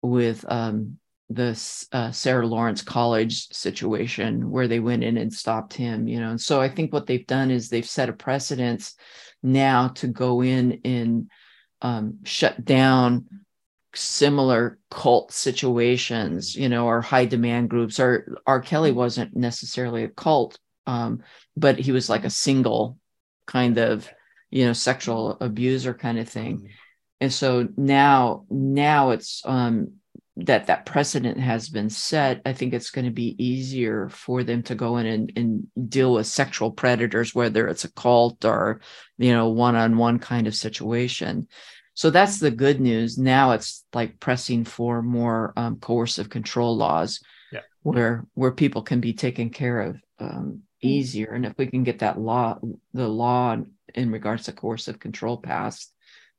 [0.03, 0.99] with um,
[1.29, 1.51] the
[1.93, 6.31] uh, Sarah Lawrence College situation where they went in and stopped him, you know.
[6.31, 8.95] And so I think what they've done is they've set a precedence
[9.43, 11.31] now to go in and
[11.83, 13.27] um, shut down
[13.95, 17.99] similar cult situations, you know, or high demand groups.
[17.99, 18.61] Or R.
[18.61, 21.23] Kelly wasn't necessarily a cult, um,
[21.57, 22.99] but he was like a single
[23.47, 24.09] kind of,
[24.51, 26.59] you know, sexual abuser kind of thing.
[26.59, 26.67] Mm-hmm.
[27.23, 29.95] And so now, now it's um,
[30.39, 32.43] that that precedent has been set.
[32.45, 36.13] I think it's going to be easier for them to go in and, and deal
[36.13, 38.81] with sexual predators, whether it's a cult or,
[39.17, 41.49] you know, one-on-one kind of situation
[41.97, 43.17] so that's the good news.
[43.17, 47.21] Now it's like pressing for more um, coercive control laws,
[47.51, 47.63] yeah.
[47.83, 51.33] where where people can be taken care of um, easier.
[51.33, 52.59] And if we can get that law,
[52.93, 53.57] the law
[53.95, 55.91] in regards to coercive control passed,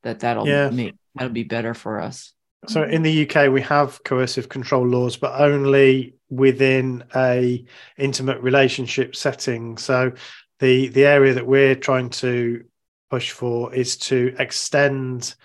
[0.03, 0.69] that that'll yeah.
[0.69, 2.33] make that'll be better for us.
[2.67, 7.63] So in the UK, we have coercive control laws, but only within a
[7.97, 9.77] intimate relationship setting.
[9.77, 10.13] So
[10.59, 12.63] the the area that we're trying to
[13.09, 15.35] push for is to extend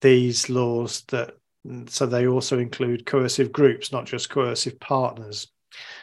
[0.00, 1.34] these laws that
[1.86, 5.48] so they also include coercive groups, not just coercive partners.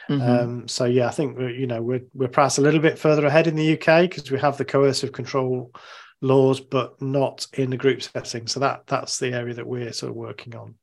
[0.10, 0.22] Mm-hmm.
[0.22, 3.48] Um, so yeah, I think you know we're we're perhaps a little bit further ahead
[3.48, 5.72] in the UK because we have the coercive control
[6.22, 8.48] laws, but not in the group setting.
[8.48, 10.76] So that that's the area that we're sort of working on.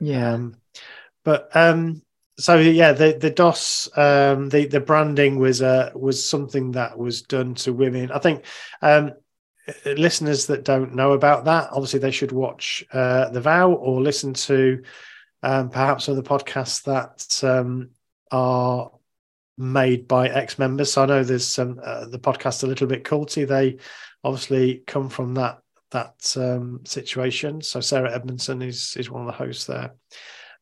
[0.00, 0.32] Yeah.
[0.32, 0.56] Um,
[1.24, 2.02] but um,
[2.38, 7.22] so yeah, the the DOS um, the the branding was uh, was something that was
[7.22, 8.10] done to women.
[8.12, 8.44] I think
[8.82, 9.12] um,
[9.84, 14.34] listeners that don't know about that, obviously they should watch uh, The Vow or listen
[14.34, 14.82] to
[15.42, 17.90] um, perhaps other podcasts that um,
[18.30, 18.90] are
[19.58, 20.92] made by ex-members.
[20.92, 23.46] So I know there's some uh, the podcast a little bit culty.
[23.46, 23.78] They
[24.26, 25.60] obviously come from that
[25.92, 27.62] that um, situation.
[27.62, 29.92] So Sarah Edmondson is is one of the hosts there.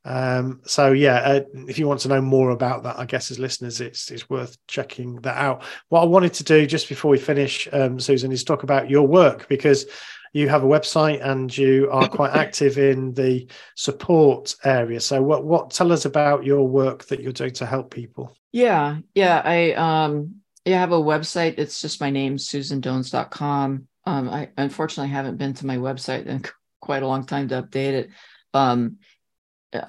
[0.06, 3.38] Um, so yeah, uh, if you want to know more about that, I guess as
[3.38, 5.64] listeners, it's it's worth checking that out.
[5.88, 9.06] What I wanted to do just before we finish, um, Susan, is talk about your
[9.06, 9.86] work because
[10.34, 15.00] you have a website and you are quite active in the support area.
[15.00, 18.36] So what what tell us about your work that you're doing to help people?
[18.52, 21.58] Yeah, yeah, I um yeah, I have a website.
[21.58, 23.88] It's just my name, susandones.com.
[24.06, 26.44] Um, I unfortunately haven't been to my website in
[26.80, 28.10] quite a long time to update it.
[28.52, 28.98] Um,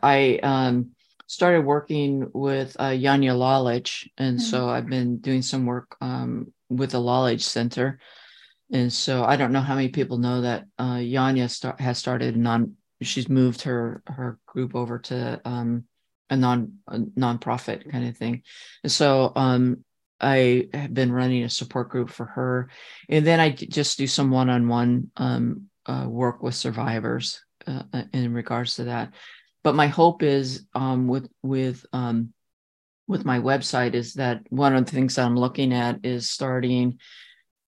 [0.01, 0.91] I um,
[1.27, 4.45] started working with uh, Janja Lalich, and mm-hmm.
[4.45, 7.99] so I've been doing some work um, with the Lalich Center.
[8.71, 12.35] And so I don't know how many people know that uh, Janja start, has started
[12.35, 12.75] non.
[13.01, 15.85] She's moved her her group over to um,
[16.29, 18.41] a non a nonprofit kind of thing,
[18.83, 19.84] and so um,
[20.19, 22.69] I have been running a support group for her,
[23.09, 25.11] and then I just do some one on one
[26.07, 29.13] work with survivors uh, in regards to that
[29.65, 32.31] but my hope is um, with with um,
[33.07, 36.99] with my website is that one of the things that I'm looking at is starting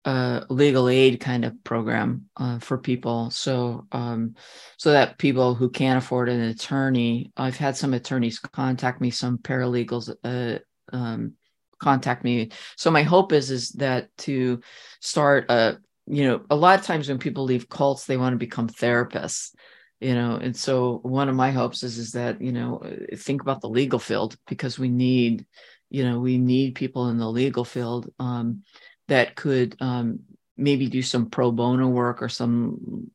[0.06, 3.32] a legal aid kind of program uh, for people.
[3.32, 4.36] So, um,
[4.78, 9.40] so that people who can't afford an attorney, I've had some attorneys contact me, some
[9.40, 10.60] paralegals uh,
[10.96, 11.34] um,
[11.80, 12.50] contact me.
[12.76, 14.62] So my hope is is that to
[15.02, 18.38] start a, you know, a lot of times when people leave cults, they want to
[18.38, 19.52] become therapists
[20.00, 22.82] you know and so one of my hopes is is that you know
[23.16, 25.46] think about the legal field because we need
[25.90, 28.64] you know we need people in the legal field um,
[29.08, 30.20] that could um,
[30.56, 33.10] maybe do some pro bono work or some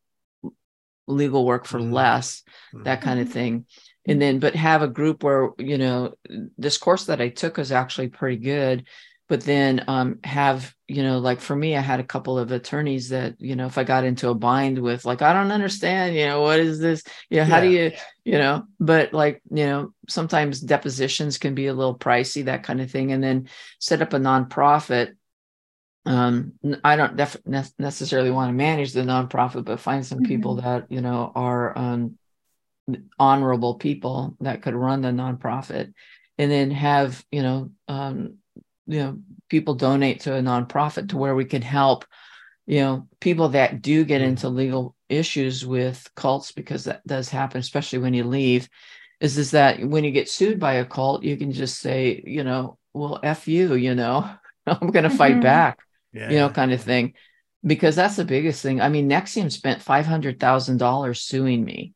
[1.07, 1.93] legal work for mm-hmm.
[1.93, 2.43] less
[2.73, 2.85] mm-hmm.
[2.85, 3.67] that kind of thing
[4.07, 6.15] and then but have a group where you know
[6.59, 8.85] this course that i took was actually pretty good
[9.29, 13.09] but then um, have you know like for me i had a couple of attorneys
[13.09, 16.27] that you know if i got into a bind with like i don't understand you
[16.27, 17.63] know what is this you know how yeah.
[17.63, 17.93] do you
[18.25, 22.81] you know but like you know sometimes depositions can be a little pricey that kind
[22.81, 23.49] of thing and then
[23.79, 25.13] set up a nonprofit
[26.05, 26.53] um
[26.85, 27.41] i don't def-
[27.79, 30.27] necessarily want to manage the nonprofit but find some mm-hmm.
[30.27, 32.19] people that you know are um
[33.19, 35.93] honorable people that could run the nonprofit
[36.39, 38.35] and then have you know um
[38.87, 39.19] you know
[39.49, 42.05] people donate to a nonprofit to where we can help
[42.67, 44.31] you know people that do get mm-hmm.
[44.31, 48.69] into legal issues with cults because that does happen especially when you leave
[49.21, 52.43] is is that when you get sued by a cult you can just say you
[52.43, 54.29] know well f you you know
[54.67, 55.43] i'm going to fight mm-hmm.
[55.43, 55.79] back
[56.13, 56.31] yeah.
[56.31, 57.15] you know kind of thing
[57.65, 61.95] because that's the biggest thing i mean NXIVM spent $500000 suing me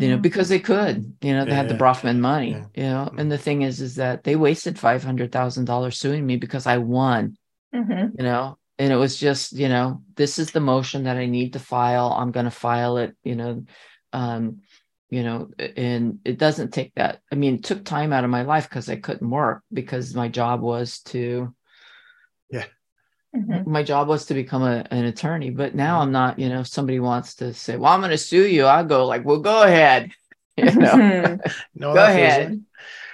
[0.00, 0.22] you know, mm-hmm.
[0.22, 2.64] because they could, you know, they yeah, had the Bronfman money, yeah.
[2.74, 6.24] you know, and the thing is, is that they wasted five hundred thousand dollars suing
[6.24, 7.36] me because I won,
[7.74, 8.16] mm-hmm.
[8.16, 11.52] you know, and it was just, you know, this is the motion that I need
[11.52, 12.14] to file.
[12.18, 13.64] I'm going to file it, you know,
[14.14, 14.60] um,
[15.10, 17.20] you know, and it doesn't take that.
[17.30, 20.28] I mean, it took time out of my life because I couldn't work because my
[20.28, 21.54] job was to,
[23.34, 23.70] Mm-hmm.
[23.70, 26.02] My job was to become a, an attorney, but now mm-hmm.
[26.02, 26.38] I'm not.
[26.38, 29.06] You know, if somebody wants to say, "Well, I'm going to sue you," I go
[29.06, 30.12] like, "Well, go ahead."
[30.56, 31.38] You know,
[31.74, 32.62] no, go ahead.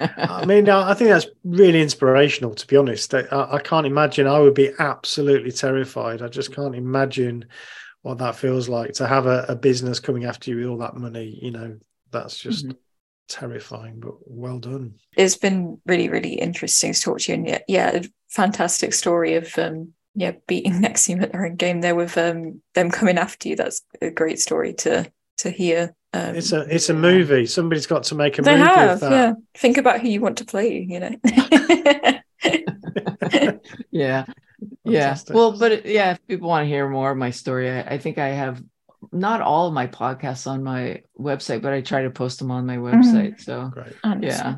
[0.00, 2.56] I mean, I think that's really inspirational.
[2.56, 4.26] To be honest, I, I can't imagine.
[4.26, 6.22] I would be absolutely terrified.
[6.22, 7.44] I just can't imagine
[8.02, 10.96] what that feels like to have a, a business coming after you with all that
[10.96, 11.38] money.
[11.40, 11.78] You know,
[12.10, 12.66] that's just.
[12.66, 12.78] Mm-hmm
[13.28, 14.94] terrifying, but well done.
[15.16, 17.38] It's been really, really interesting to talk to you.
[17.38, 21.94] And yeah, yeah, fantastic story of um, yeah, beating NXIVM at their own game there
[21.94, 23.56] with um, them coming after you.
[23.56, 25.94] That's a great story to to hear.
[26.14, 27.46] Um, it's a it's a movie.
[27.46, 28.64] Somebody's got to make a they movie.
[28.64, 29.34] Have, yeah.
[29.54, 30.86] Think about who you want to play.
[30.88, 31.14] You know.
[33.90, 34.24] yeah.
[34.84, 35.18] Yeah.
[35.28, 38.18] Well, but yeah, if people want to hear more of my story, I, I, think
[38.18, 38.62] I have
[39.12, 42.64] not all of my podcasts on my website, but I try to post them on
[42.64, 43.00] my mm-hmm.
[43.00, 43.32] website.
[43.32, 43.42] Mm-hmm.
[43.42, 44.22] So Great.
[44.22, 44.56] yeah.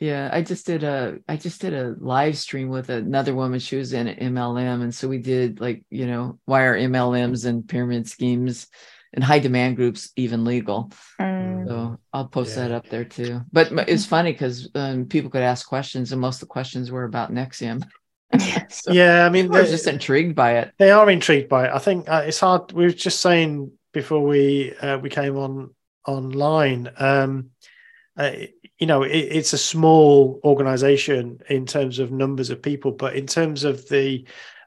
[0.00, 3.58] Yeah, I just did a I just did a live stream with another woman.
[3.58, 7.68] She was in MLM, and so we did like you know why are MLMs and
[7.68, 8.68] pyramid schemes
[9.12, 10.92] and high demand groups even legal?
[11.20, 11.66] Mm.
[11.66, 12.68] So I'll post yeah.
[12.68, 13.40] that up there too.
[13.52, 17.04] But it's funny because um, people could ask questions, and most of the questions were
[17.04, 17.82] about NXIVM.
[18.70, 20.72] so yeah, I mean, they're just intrigued by it.
[20.78, 21.72] They are intrigued by it.
[21.74, 22.70] I think uh, it's hard.
[22.70, 25.74] We were just saying before we uh, we came on
[26.06, 26.90] online.
[26.98, 27.50] Um,
[28.16, 28.32] uh,
[28.78, 33.26] you know, it, it's a small organization in terms of numbers of people, but in
[33.26, 34.24] terms of the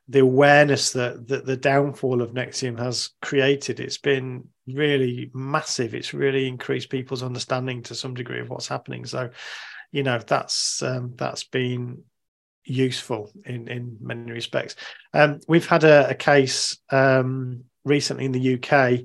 [0.07, 5.95] the awareness that, that the downfall of NXIVM has created, it's been really massive.
[5.95, 9.05] It's really increased people's understanding to some degree of what's happening.
[9.05, 9.29] So,
[9.91, 12.03] you know, that's um, that's been
[12.65, 14.75] useful in in many respects.
[15.13, 19.01] Um, we've had a, a case um, recently in the UK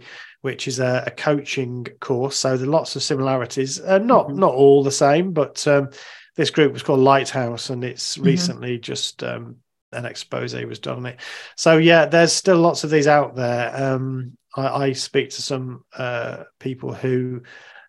[0.46, 2.36] which is a, a, coaching course.
[2.36, 4.38] So there are lots of similarities, uh, not mm-hmm.
[4.38, 5.90] not all the same, but um,
[6.36, 8.26] this group was called Lighthouse, and it's mm-hmm.
[8.26, 9.56] recently just um,
[9.90, 11.20] an expose was done on it.
[11.56, 13.74] So yeah, there's still lots of these out there.
[13.74, 17.42] Um, I, I, speak to some uh, people who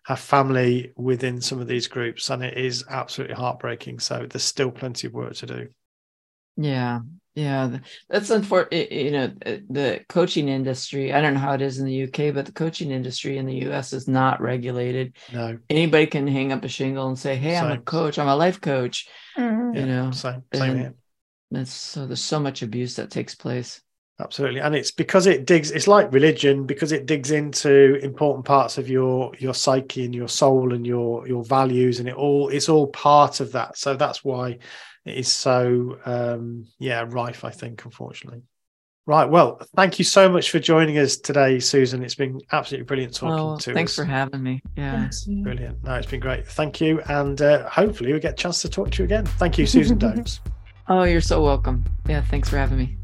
[0.04, 4.00] have family within some of these groups, and it is absolutely heartbreaking.
[4.00, 5.68] So there's still plenty of work to do.
[6.56, 7.00] Yeah,
[7.34, 8.90] yeah, that's unfortunate.
[8.90, 12.34] You know, uh, the coaching industry, I don't know how it is in the UK,
[12.34, 15.16] but the coaching industry in the US is not regulated.
[15.32, 15.58] No.
[15.70, 17.64] Anybody can hang up a shingle and say, Hey, same.
[17.64, 19.08] I'm a coach, I'm a life coach.
[19.36, 19.76] Mm-hmm.
[19.76, 20.94] You know, same, same here.
[21.50, 23.80] That's so there's so much abuse that takes place.
[24.20, 24.60] Absolutely.
[24.60, 28.88] And it's because it digs, it's like religion, because it digs into important parts of
[28.88, 32.88] your your psyche and your soul and your your values, and it all it's all
[32.88, 33.78] part of that.
[33.78, 34.58] So that's why
[35.08, 37.44] is so um, yeah rife.
[37.44, 38.42] I think, unfortunately.
[39.08, 39.24] Right.
[39.24, 42.02] Well, thank you so much for joining us today, Susan.
[42.02, 43.96] It's been absolutely brilliant talking oh, to thanks us.
[43.96, 44.60] for having me.
[44.76, 45.08] Yeah.
[45.26, 45.82] Brilliant.
[45.82, 46.46] No, it's been great.
[46.46, 47.00] Thank you.
[47.08, 49.24] And uh, hopefully we get a chance to talk to you again.
[49.24, 50.42] Thank you, Susan Dones.
[50.88, 51.86] Oh, you're so welcome.
[52.06, 52.20] Yeah.
[52.20, 52.97] Thanks for having me.